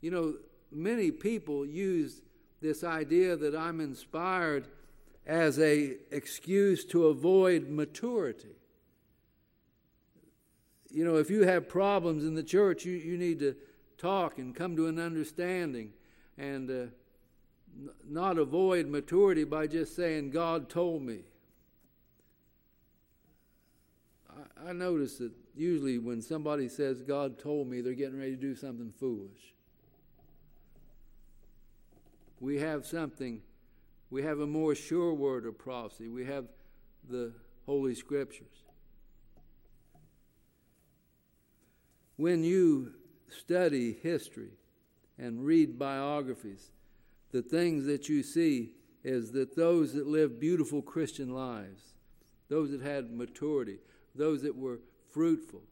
You 0.00 0.10
know, 0.10 0.34
many 0.70 1.10
people 1.10 1.64
use 1.64 2.20
this 2.60 2.84
idea 2.84 3.36
that 3.36 3.56
I'm 3.56 3.80
inspired 3.80 4.66
as 5.26 5.58
a 5.58 5.96
excuse 6.10 6.84
to 6.86 7.06
avoid 7.06 7.68
maturity. 7.68 8.56
You 10.90 11.04
know, 11.04 11.16
if 11.16 11.30
you 11.30 11.44
have 11.44 11.68
problems 11.68 12.24
in 12.24 12.34
the 12.34 12.42
church, 12.42 12.84
you, 12.84 12.92
you 12.92 13.16
need 13.16 13.38
to 13.40 13.56
talk 13.96 14.38
and 14.38 14.54
come 14.54 14.76
to 14.76 14.86
an 14.86 14.98
understanding 14.98 15.92
and 16.36 16.70
uh, 16.70 16.90
not 18.08 18.38
avoid 18.38 18.86
maturity 18.86 19.44
by 19.44 19.66
just 19.66 19.96
saying, 19.96 20.30
God 20.30 20.68
told 20.68 21.02
me. 21.02 21.20
I, 24.30 24.70
I 24.70 24.72
notice 24.72 25.18
that 25.18 25.32
usually 25.56 25.98
when 25.98 26.22
somebody 26.22 26.68
says, 26.68 27.02
God 27.02 27.38
told 27.38 27.68
me, 27.68 27.80
they're 27.80 27.94
getting 27.94 28.18
ready 28.18 28.32
to 28.32 28.40
do 28.40 28.54
something 28.54 28.92
foolish. 28.98 29.54
We 32.40 32.58
have 32.58 32.84
something, 32.84 33.40
we 34.10 34.22
have 34.22 34.40
a 34.40 34.46
more 34.46 34.74
sure 34.74 35.14
word 35.14 35.46
of 35.46 35.58
prophecy. 35.58 36.08
We 36.08 36.24
have 36.26 36.46
the 37.08 37.32
Holy 37.66 37.94
Scriptures. 37.94 38.64
When 42.16 42.44
you 42.44 42.92
study 43.28 43.96
history 44.02 44.50
and 45.18 45.44
read 45.44 45.78
biographies, 45.78 46.70
the 47.34 47.42
things 47.42 47.84
that 47.86 48.08
you 48.08 48.22
see 48.22 48.70
is 49.02 49.32
that 49.32 49.56
those 49.56 49.92
that 49.94 50.06
lived 50.06 50.38
beautiful 50.38 50.80
Christian 50.80 51.34
lives, 51.34 51.82
those 52.48 52.70
that 52.70 52.80
had 52.80 53.10
maturity, 53.10 53.78
those 54.14 54.42
that 54.42 54.56
were 54.56 54.78
fruitful. 55.12 55.62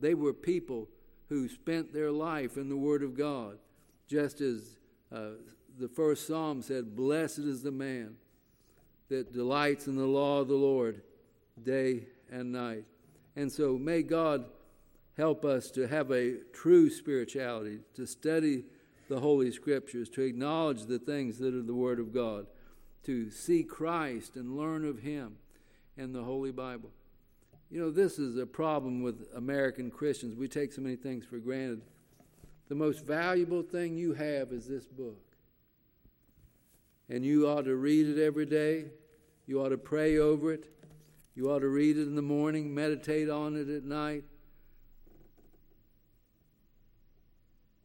They 0.00 0.14
were 0.14 0.32
people 0.32 0.88
who 1.28 1.46
spent 1.46 1.92
their 1.92 2.10
life 2.10 2.56
in 2.56 2.70
the 2.70 2.76
Word 2.78 3.02
of 3.02 3.14
God, 3.14 3.58
just 4.08 4.40
as 4.40 4.78
uh, 5.14 5.32
the 5.78 5.88
first 5.88 6.26
psalm 6.26 6.62
said, 6.62 6.96
Blessed 6.96 7.40
is 7.40 7.62
the 7.62 7.70
man 7.70 8.16
that 9.10 9.30
delights 9.30 9.88
in 9.88 9.96
the 9.96 10.06
law 10.06 10.40
of 10.40 10.48
the 10.48 10.54
Lord 10.54 11.02
day 11.62 12.06
and 12.30 12.50
night. 12.50 12.86
And 13.36 13.52
so 13.52 13.76
may 13.76 14.02
God 14.02 14.46
help 15.18 15.44
us 15.44 15.70
to 15.72 15.86
have 15.86 16.10
a 16.10 16.36
true 16.54 16.88
spirituality, 16.88 17.80
to 17.92 18.06
study 18.06 18.64
the 19.12 19.20
Holy 19.20 19.52
Scriptures, 19.52 20.08
to 20.08 20.22
acknowledge 20.22 20.86
the 20.86 20.98
things 20.98 21.36
that 21.38 21.54
are 21.54 21.62
the 21.62 21.74
Word 21.74 22.00
of 22.00 22.14
God, 22.14 22.46
to 23.04 23.30
see 23.30 23.62
Christ 23.62 24.36
and 24.36 24.56
learn 24.56 24.86
of 24.86 25.00
Him 25.00 25.36
in 25.98 26.14
the 26.14 26.22
Holy 26.22 26.50
Bible. 26.50 26.90
You 27.70 27.80
know, 27.80 27.90
this 27.90 28.18
is 28.18 28.38
a 28.38 28.46
problem 28.46 29.02
with 29.02 29.28
American 29.36 29.90
Christians. 29.90 30.34
We 30.34 30.48
take 30.48 30.72
so 30.72 30.80
many 30.80 30.96
things 30.96 31.26
for 31.26 31.36
granted. 31.36 31.82
The 32.70 32.74
most 32.74 33.04
valuable 33.04 33.60
thing 33.60 33.98
you 33.98 34.14
have 34.14 34.50
is 34.50 34.66
this 34.66 34.86
book. 34.86 35.20
And 37.10 37.22
you 37.22 37.46
ought 37.46 37.66
to 37.66 37.76
read 37.76 38.08
it 38.08 38.18
every 38.18 38.46
day. 38.46 38.86
You 39.46 39.60
ought 39.60 39.70
to 39.70 39.78
pray 39.78 40.16
over 40.16 40.54
it. 40.54 40.72
You 41.34 41.50
ought 41.50 41.58
to 41.58 41.68
read 41.68 41.98
it 41.98 42.02
in 42.02 42.14
the 42.14 42.22
morning, 42.22 42.74
meditate 42.74 43.28
on 43.28 43.56
it 43.56 43.68
at 43.68 43.84
night. 43.84 44.24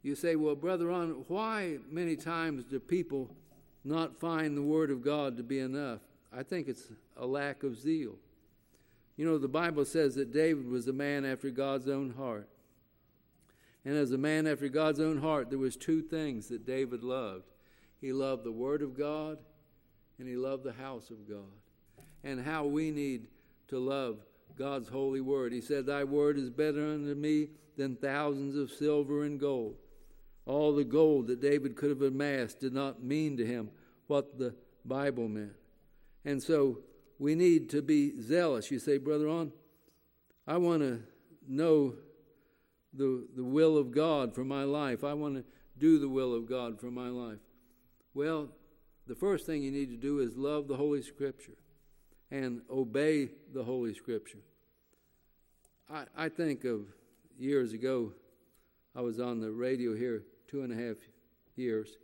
You 0.04 0.16
say, 0.16 0.36
well, 0.36 0.56
Brother 0.56 0.88
Ron, 0.88 1.26
why 1.28 1.78
many 1.90 2.16
times 2.16 2.64
do 2.64 2.80
people 2.80 3.36
not 3.84 4.20
find 4.20 4.56
the 4.56 4.62
Word 4.62 4.92
of 4.92 5.04
God 5.04 5.38
to 5.38 5.44
be 5.44 5.60
enough? 5.60 6.00
I 6.36 6.44
think 6.44 6.68
it's 6.68 6.92
a 7.16 7.26
lack 7.26 7.64
of 7.64 7.80
zeal. 7.80 8.16
You 9.16 9.26
know, 9.26 9.38
the 9.38 9.48
Bible 9.48 9.86
says 9.86 10.16
that 10.16 10.32
David 10.32 10.68
was 10.68 10.88
a 10.88 10.94
man 10.94 11.26
after 11.26 11.50
God's 11.50 11.88
own 11.88 12.12
heart. 12.12 12.48
And 13.84 13.96
as 13.96 14.12
a 14.12 14.18
man 14.18 14.46
after 14.46 14.68
God's 14.70 15.00
own 15.00 15.18
heart, 15.18 15.50
there 15.50 15.58
was 15.58 15.76
two 15.76 16.02
things 16.02 16.50
that 16.50 16.66
David 16.66 17.04
loved. 17.04 17.46
He 18.00 18.14
loved 18.14 18.44
the 18.44 18.52
word 18.52 18.82
of 18.82 18.98
God 18.98 19.40
and 20.20 20.28
he 20.28 20.36
loved 20.36 20.64
the 20.64 20.74
house 20.74 21.10
of 21.10 21.28
God. 21.28 21.40
And 22.24 22.40
how 22.42 22.66
we 22.66 22.92
need 22.92 23.28
to 23.70 23.80
love 23.80 24.18
God's 24.58 24.90
holy 24.90 25.22
word. 25.22 25.54
He 25.54 25.62
said, 25.62 25.86
Thy 25.86 26.04
word 26.04 26.38
is 26.38 26.50
better 26.50 26.86
unto 26.86 27.16
me 27.16 27.50
than 27.78 27.96
thousands 27.96 28.56
of 28.56 28.72
silver 28.72 29.24
and 29.24 29.40
gold. 29.40 29.76
All 30.48 30.74
the 30.74 30.86
gold 30.86 31.28
that 31.28 31.42
David 31.42 31.76
could 31.76 31.90
have 31.90 32.02
amassed 32.02 32.62
did 32.62 32.74
not 32.74 33.04
mean 33.04 33.36
to 33.36 33.46
him 33.46 33.70
what 34.08 34.40
the 34.40 34.56
Bible 34.86 35.28
meant. 35.28 35.52
And 36.24 36.42
so 36.42 36.80
we 37.20 37.36
need 37.36 37.70
to 37.72 37.82
be 37.82 38.20
zealous. 38.22 38.72
You 38.72 38.80
say, 38.80 38.98
Brother 38.98 39.26
Ron, 39.26 39.52
I 40.48 40.56
want 40.56 40.84
to 40.84 41.02
know 41.46 41.96
the, 42.94 43.28
the 43.36 43.44
will 43.44 43.78
of 43.78 43.92
God 43.92 44.34
for 44.34 44.46
my 44.46 44.64
life. 44.64 45.04
I 45.04 45.14
want 45.14 45.36
to 45.36 45.44
do 45.78 46.00
the 46.00 46.08
will 46.08 46.34
of 46.34 46.48
God 46.48 46.80
for 46.80 46.90
my 46.90 47.10
life. 47.10 47.40
Well, 48.14 48.48
the 49.06 49.16
first 49.16 49.46
thing 49.46 49.62
you 49.62 49.72
need 49.72 49.90
to 49.90 49.98
do 49.98 50.20
is 50.20 50.38
love 50.38 50.70
the 50.70 50.78
Holy 50.78 51.02
Scripture 51.02 51.58
and 52.32 52.62
obey 52.72 53.30
the 53.54 53.64
Holy 53.64 53.94
Scripture. 53.94 54.40
I, 55.90 56.06
I 56.16 56.30
think 56.30 56.64
of 56.64 56.86
years 57.38 57.74
ago, 57.74 58.14
I 58.96 59.02
was 59.02 59.20
on 59.20 59.42
the 59.42 59.52
radio 59.52 59.94
here 59.94 60.24
two 60.48 60.62
and 60.62 60.72
a 60.72 60.76
half 60.76 60.98
years. 61.56 61.98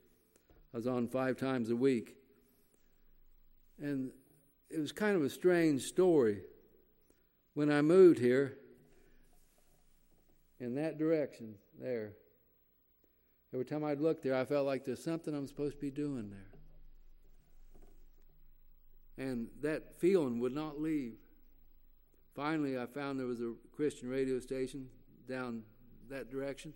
I 0.73 0.77
was 0.77 0.87
on 0.87 1.07
five 1.07 1.37
times 1.37 1.69
a 1.69 1.75
week. 1.75 2.15
And 3.79 4.11
it 4.69 4.79
was 4.79 4.91
kind 4.91 5.15
of 5.15 5.23
a 5.23 5.29
strange 5.29 5.83
story. 5.83 6.41
When 7.53 7.71
I 7.71 7.81
moved 7.81 8.19
here, 8.19 8.57
in 10.59 10.75
that 10.75 10.97
direction, 10.97 11.55
there, 11.79 12.13
every 13.53 13.65
time 13.65 13.83
I'd 13.83 13.99
look 13.99 14.23
there, 14.23 14.35
I 14.35 14.45
felt 14.45 14.65
like 14.65 14.85
there's 14.85 15.03
something 15.03 15.33
I'm 15.35 15.47
supposed 15.47 15.75
to 15.75 15.81
be 15.81 15.91
doing 15.91 16.31
there. 16.31 16.49
And 19.25 19.49
that 19.61 19.99
feeling 19.99 20.39
would 20.39 20.55
not 20.55 20.81
leave. 20.81 21.15
Finally, 22.35 22.79
I 22.79 22.87
found 22.87 23.19
there 23.19 23.27
was 23.27 23.41
a 23.41 23.53
Christian 23.75 24.09
radio 24.09 24.39
station 24.39 24.87
down 25.27 25.61
that 26.09 26.31
direction. 26.31 26.73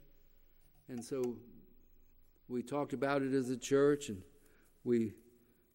And 0.88 1.04
so 1.04 1.38
we 2.50 2.64
talked 2.64 2.94
about 2.94 3.22
it 3.22 3.34
as 3.34 3.50
a 3.50 3.58
church, 3.58 4.10
and 4.10 4.22
we 4.84 5.14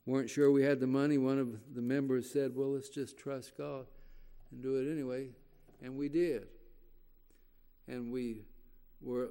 weren't 0.07 0.31
sure 0.31 0.51
we 0.51 0.63
had 0.63 0.81
the 0.81 0.87
money. 0.87 1.19
One 1.19 1.39
of 1.39 1.75
the 1.75 1.83
members 1.83 2.31
said, 2.31 2.53
Well, 2.55 2.73
let's 2.73 2.89
just 2.89 3.19
trust 3.19 3.57
God 3.57 3.87
and 4.51 4.63
do 4.63 4.77
it 4.77 4.91
anyway. 4.91 5.29
And 5.83 5.97
we 5.97 6.09
did. 6.09 6.47
And 7.89 8.13
we 8.13 8.43
were 9.01 9.31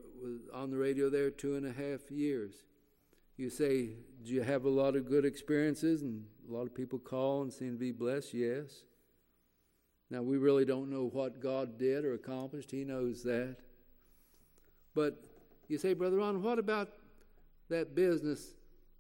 on 0.54 0.70
the 0.70 0.78
radio 0.78 1.10
there 1.10 1.32
two 1.32 1.56
and 1.56 1.66
a 1.66 1.72
half 1.72 2.12
years. 2.12 2.54
You 3.38 3.50
say, 3.50 3.90
Do 4.24 4.34
you 4.34 4.44
have 4.44 4.66
a 4.66 4.70
lot 4.70 4.96
of 4.96 5.10
good 5.10 5.26
experiences? 5.26 6.04
And 6.04 6.26
a 6.50 6.54
lot 6.54 6.64
of 6.64 6.76
people 6.76 7.00
call 7.00 7.42
and 7.42 7.52
seem 7.52 7.72
to 7.72 7.80
be 7.80 7.92
blessed. 7.92 8.34
Yes. 8.34 8.84
Now, 10.10 10.22
we 10.22 10.38
really 10.38 10.66
don't 10.66 10.90
know 10.90 11.10
what 11.14 11.40
God 11.40 11.80
did 11.80 12.04
or 12.04 12.14
accomplished. 12.14 12.70
He 12.70 12.84
knows 12.84 13.24
that. 13.24 13.56
But 14.94 15.24
you 15.70 15.78
say, 15.78 15.94
Brother 15.94 16.18
Ron, 16.18 16.44
what 16.44 16.60
about 16.60 16.90
that 17.72 17.96
business 17.96 18.54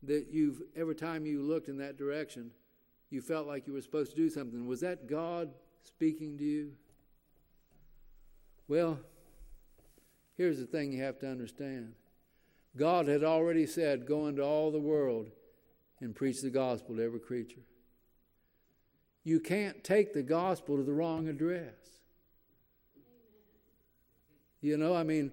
that 0.04 0.28
you've, 0.32 0.62
every 0.76 0.96
time 0.96 1.26
you 1.26 1.42
looked 1.42 1.70
in 1.70 1.78
that 1.78 1.98
direction, 1.98 2.52
you 3.10 3.22
felt 3.22 3.48
like 3.48 3.68
you 3.68 3.74
were 3.74 3.82
supposed 3.82 4.12
to 4.12 4.18
do 4.18 4.30
something? 4.30 4.68
Was 4.68 4.82
that 4.82 5.08
God 5.08 5.52
speaking 5.84 6.38
to 6.38 6.44
you? 6.44 6.72
Well, 8.68 9.00
here's 10.38 10.60
the 10.60 10.66
thing 10.66 10.92
you 10.92 11.04
have 11.04 11.20
to 11.20 11.30
understand 11.30 11.94
God 12.76 13.08
had 13.08 13.24
already 13.24 13.68
said, 13.68 14.06
Go 14.06 14.28
into 14.28 14.44
all 14.44 14.72
the 14.72 14.80
world 14.80 15.30
and 16.00 16.16
preach 16.16 16.42
the 16.42 16.50
gospel 16.50 16.96
to 16.96 17.04
every 17.04 17.20
creature. 17.20 17.62
You 19.24 19.40
can't 19.40 19.84
take 19.84 20.14
the 20.14 20.24
gospel 20.24 20.78
to 20.78 20.84
the 20.84 20.94
wrong 20.94 21.28
address. 21.28 21.76
You 24.62 24.78
know, 24.78 24.96
I 24.96 25.04
mean, 25.04 25.32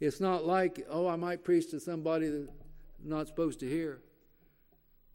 it's 0.00 0.20
not 0.20 0.44
like, 0.44 0.86
oh, 0.88 1.08
I 1.08 1.16
might 1.16 1.44
preach 1.44 1.70
to 1.70 1.80
somebody 1.80 2.28
that's 2.28 2.48
not 3.02 3.28
supposed 3.28 3.60
to 3.60 3.68
hear. 3.68 4.00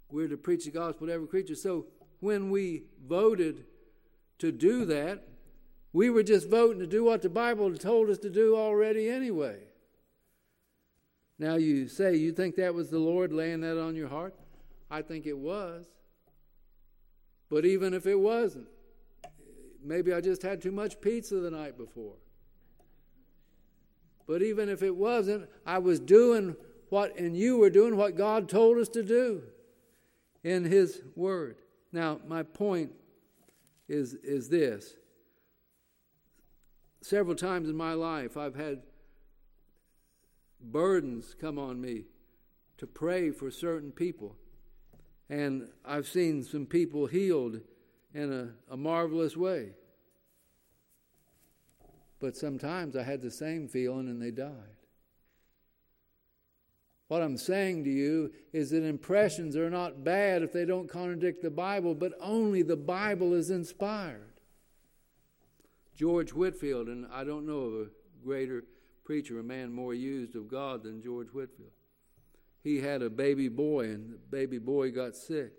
We're 0.10 0.28
to 0.28 0.38
preach 0.38 0.66
the 0.66 0.72
gospel 0.72 1.08
to 1.08 1.14
every 1.14 1.28
creature. 1.28 1.56
So 1.56 1.88
when 2.20 2.52
we 2.52 2.84
voted 3.08 3.66
to 4.40 4.52
do 4.52 4.86
that, 4.86 5.28
we 5.92 6.10
were 6.10 6.24
just 6.24 6.50
voting 6.50 6.80
to 6.80 6.88
do 6.88 7.04
what 7.04 7.22
the 7.22 7.30
Bible 7.30 7.74
told 7.76 8.10
us 8.10 8.18
to 8.20 8.30
do 8.30 8.56
already 8.56 9.10
anyway. 9.10 9.60
Now 11.38 11.56
you 11.56 11.88
say 11.88 12.16
you 12.16 12.32
think 12.32 12.56
that 12.56 12.74
was 12.74 12.90
the 12.90 13.00
Lord 13.00 13.34
laying 13.34 13.62
that 13.62 13.80
on 13.80 13.96
your 13.96 14.08
heart? 14.08 14.36
I 14.90 15.02
think 15.02 15.26
it 15.26 15.38
was. 15.38 15.86
But 17.50 17.66
even 17.66 17.94
if 17.94 18.06
it 18.06 18.20
wasn't, 18.20 18.68
maybe 19.84 20.14
I 20.14 20.22
just 20.22 20.42
had 20.42 20.62
too 20.62 20.72
much 20.72 21.02
pizza 21.02 21.36
the 21.36 21.52
night 21.52 21.78
before. 21.78 22.16
But 24.26 24.42
even 24.42 24.70
if 24.70 24.82
it 24.82 24.96
wasn't, 24.96 25.50
I 25.66 25.80
was 25.80 26.00
doing 26.00 26.56
what, 26.94 27.18
and 27.18 27.36
you 27.36 27.58
were 27.58 27.72
doing 27.72 27.98
what 27.98 28.16
God 28.16 28.48
told 28.48 28.78
us 28.78 28.88
to 28.90 29.02
do 29.02 29.42
in 30.44 30.64
His 30.64 31.02
Word. 31.16 31.56
Now, 31.92 32.20
my 32.28 32.44
point 32.44 32.92
is, 33.90 34.14
is 34.14 34.48
this. 34.48 34.94
Several 37.02 37.36
times 37.36 37.68
in 37.68 37.76
my 37.76 37.94
life, 37.94 38.38
I've 38.38 38.54
had 38.54 38.84
burdens 40.62 41.36
come 41.42 41.58
on 41.58 41.82
me 41.82 42.04
to 42.78 42.86
pray 42.86 43.32
for 43.32 43.50
certain 43.50 43.92
people. 43.92 44.36
And 45.32 45.70
I've 45.84 46.08
seen 46.08 46.44
some 46.44 46.68
people 46.68 47.08
healed 47.08 47.60
in 48.14 48.32
a, 48.32 48.50
a 48.72 48.78
marvelous 48.78 49.36
way. 49.36 49.72
But 52.20 52.38
sometimes 52.38 52.96
I 52.96 53.02
had 53.02 53.24
the 53.24 53.32
same 53.32 53.68
feeling 53.68 54.08
and 54.10 54.22
they 54.22 54.30
died. 54.30 54.83
What 57.14 57.22
I'm 57.22 57.38
saying 57.38 57.84
to 57.84 57.92
you 57.92 58.32
is 58.54 58.72
that 58.72 58.84
impressions 58.84 59.56
are 59.56 59.70
not 59.70 60.04
bad 60.04 60.42
if 60.42 60.52
they 60.52 60.66
don't 60.66 60.90
contradict 60.90 61.44
the 61.44 61.52
Bible, 61.52 61.94
but 61.94 62.14
only 62.20 62.64
the 62.64 62.76
Bible 62.76 63.36
is 63.36 63.52
inspired. 63.52 64.40
George 65.96 66.34
Whitefield, 66.34 66.88
and 66.88 67.06
I 67.14 67.24
don't 67.24 67.46
know 67.46 67.60
of 67.60 67.74
a 67.82 67.90
greater 68.26 68.64
preacher, 69.06 69.40
a 69.40 69.44
man 69.44 69.72
more 69.72 69.94
used 69.94 70.36
of 70.36 70.48
God 70.48 70.82
than 70.82 71.04
George 71.04 71.28
Whitefield. 71.28 71.70
he 72.64 72.82
had 72.82 73.04
a 73.04 73.12
baby 73.12 73.48
boy, 73.48 73.90
and 73.90 74.14
the 74.14 74.18
baby 74.18 74.58
boy 74.58 74.90
got 74.90 75.16
sick. 75.16 75.52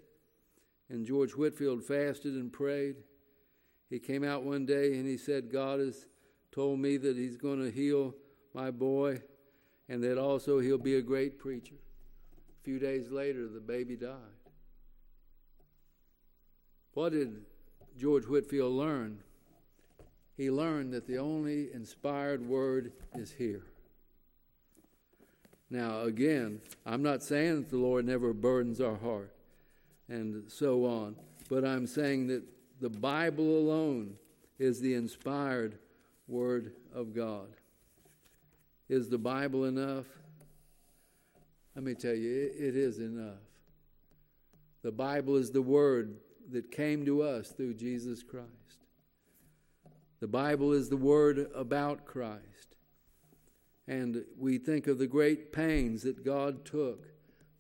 And 0.89 1.07
George 1.07 1.37
Whitefield 1.37 1.85
fasted 1.85 2.35
and 2.35 2.53
prayed. 2.53 2.97
He 3.91 4.01
came 4.01 4.25
out 4.25 4.43
one 4.43 4.67
day 4.67 4.99
and 4.99 5.07
he 5.07 5.17
said, 5.17 5.53
God 5.53 5.79
has 5.79 6.09
told 6.51 6.81
me 6.81 6.97
that 6.97 7.17
he's 7.17 7.37
going 7.37 7.63
to 7.63 7.71
heal 7.71 8.13
my 8.55 8.73
boy 8.73 9.23
and 9.89 10.03
that 10.03 10.19
also 10.19 10.59
he'll 10.59 10.79
be 10.79 10.97
a 10.97 11.03
great 11.03 11.39
preacher. 11.39 11.77
A 11.77 12.65
few 12.65 12.79
days 12.79 13.11
later, 13.11 13.47
the 13.49 13.61
baby 13.61 13.97
died. 13.97 14.17
What 16.95 17.13
did 17.13 17.45
George 17.99 18.25
Whitefield 18.25 18.73
learn? 18.73 19.19
He 20.37 20.51
learned 20.51 20.93
that 20.93 21.07
the 21.07 21.19
only 21.19 21.73
inspired 21.73 22.49
word 22.49 22.93
is 23.15 23.33
here. 23.33 23.65
Now, 25.71 26.03
again, 26.03 26.61
I'm 26.87 27.03
not 27.03 27.23
saying 27.23 27.57
that 27.57 27.71
the 27.71 27.79
Lord 27.79 28.05
never 28.05 28.33
burdens 28.33 28.81
our 28.81 28.97
heart 28.97 29.35
and 30.09 30.51
so 30.51 30.85
on, 30.85 31.17
but 31.49 31.65
I'm 31.65 31.87
saying 31.87 32.29
that 32.29 32.45
the 32.81 32.91
Bible 32.91 33.59
alone 33.59 34.17
is 34.59 34.81
the 34.81 34.95
inspired 34.95 35.79
Word 36.29 36.73
of 36.95 37.15
God. 37.15 37.49
Is 38.89 39.09
the 39.09 39.19
Bible 39.19 39.65
enough? 39.65 40.07
Let 41.75 41.85
me 41.85 41.95
tell 41.95 42.15
you, 42.15 42.51
it 42.57 42.77
is 42.77 42.99
enough. 42.99 43.41
The 44.83 44.93
Bible 44.93 45.37
is 45.37 45.51
the 45.51 45.63
Word 45.63 46.17
that 46.51 46.71
came 46.71 47.07
to 47.07 47.23
us 47.23 47.49
through 47.49 47.75
Jesus 47.75 48.23
Christ. 48.23 48.51
The 50.21 50.29
Bible 50.29 50.73
is 50.73 50.89
the 50.89 50.97
Word 50.97 51.51
about 51.55 52.05
Christ. 52.05 52.77
And 53.89 54.25
we 54.39 54.59
think 54.59 54.87
of 54.87 54.99
the 54.99 55.07
great 55.07 55.53
pains 55.53 56.03
that 56.03 56.25
God 56.25 56.65
took, 56.65 57.07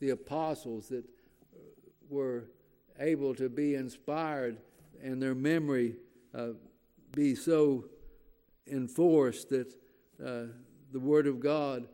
the 0.00 0.10
apostles 0.10 0.88
that 0.88 1.04
were 2.08 2.44
able 3.00 3.34
to 3.34 3.48
be 3.48 3.74
inspired 3.74 4.58
and 5.02 5.20
their 5.20 5.34
memory 5.34 5.96
uh, 6.34 6.48
be 7.12 7.34
so 7.34 7.86
enforced 8.66 9.48
that 9.50 9.72
uh, 10.24 10.44
the 10.94 11.00
Word 11.00 11.26
of 11.26 11.40
God 11.40 11.88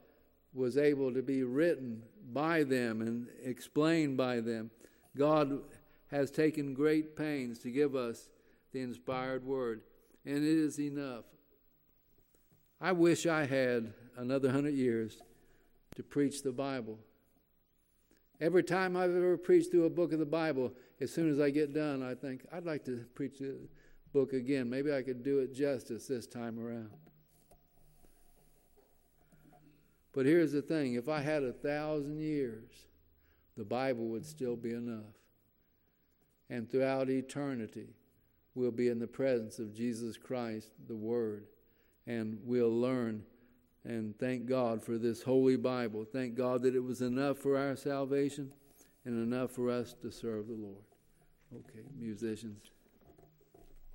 was 0.52 0.76
able 0.76 1.14
to 1.14 1.22
be 1.22 1.42
written 1.42 2.02
by 2.32 2.62
them 2.64 3.00
and 3.00 3.28
explained 3.42 4.18
by 4.18 4.40
them. 4.40 4.70
God 5.16 5.60
has 6.08 6.30
taken 6.30 6.74
great 6.74 7.16
pains 7.16 7.60
to 7.60 7.70
give 7.70 7.96
us 7.96 8.28
the 8.72 8.80
inspired 8.80 9.42
Word, 9.42 9.80
and 10.26 10.36
it 10.36 10.44
is 10.44 10.78
enough. 10.78 11.24
I 12.78 12.92
wish 12.92 13.26
I 13.26 13.46
had 13.46 13.94
another 14.18 14.50
hundred 14.50 14.74
years 14.74 15.16
to 15.96 16.02
preach 16.02 16.42
the 16.42 16.52
Bible. 16.52 16.98
Every 18.38 18.62
time 18.62 18.98
I've 18.98 19.16
ever 19.16 19.38
preached 19.38 19.70
through 19.70 19.86
a 19.86 19.90
book 19.90 20.12
of 20.12 20.18
the 20.18 20.26
Bible, 20.26 20.74
as 21.00 21.10
soon 21.10 21.30
as 21.30 21.40
I 21.40 21.48
get 21.48 21.72
done, 21.72 22.02
I 22.02 22.14
think, 22.14 22.44
I'd 22.52 22.66
like 22.66 22.84
to 22.84 23.06
preach 23.14 23.38
the 23.38 23.56
book 24.12 24.34
again. 24.34 24.68
Maybe 24.68 24.92
I 24.92 25.00
could 25.00 25.24
do 25.24 25.38
it 25.38 25.54
justice 25.54 26.06
this 26.06 26.26
time 26.26 26.58
around. 26.60 26.90
But 30.12 30.26
here's 30.26 30.52
the 30.52 30.62
thing 30.62 30.94
if 30.94 31.08
I 31.08 31.20
had 31.20 31.42
a 31.42 31.52
thousand 31.52 32.20
years, 32.20 32.70
the 33.56 33.64
Bible 33.64 34.06
would 34.08 34.26
still 34.26 34.56
be 34.56 34.72
enough. 34.72 35.14
And 36.48 36.68
throughout 36.68 37.08
eternity, 37.08 37.94
we'll 38.54 38.72
be 38.72 38.88
in 38.88 38.98
the 38.98 39.06
presence 39.06 39.58
of 39.58 39.74
Jesus 39.74 40.16
Christ, 40.16 40.72
the 40.88 40.96
Word, 40.96 41.46
and 42.06 42.38
we'll 42.42 42.74
learn 42.74 43.22
and 43.84 44.18
thank 44.18 44.46
God 44.46 44.82
for 44.82 44.98
this 44.98 45.22
holy 45.22 45.56
Bible. 45.56 46.04
Thank 46.04 46.34
God 46.34 46.62
that 46.62 46.74
it 46.74 46.84
was 46.84 47.00
enough 47.00 47.38
for 47.38 47.56
our 47.56 47.76
salvation 47.76 48.52
and 49.04 49.14
enough 49.14 49.52
for 49.52 49.70
us 49.70 49.94
to 50.02 50.10
serve 50.10 50.48
the 50.48 50.54
Lord. 50.54 50.84
Okay, 51.54 51.86
musicians. 51.98 52.70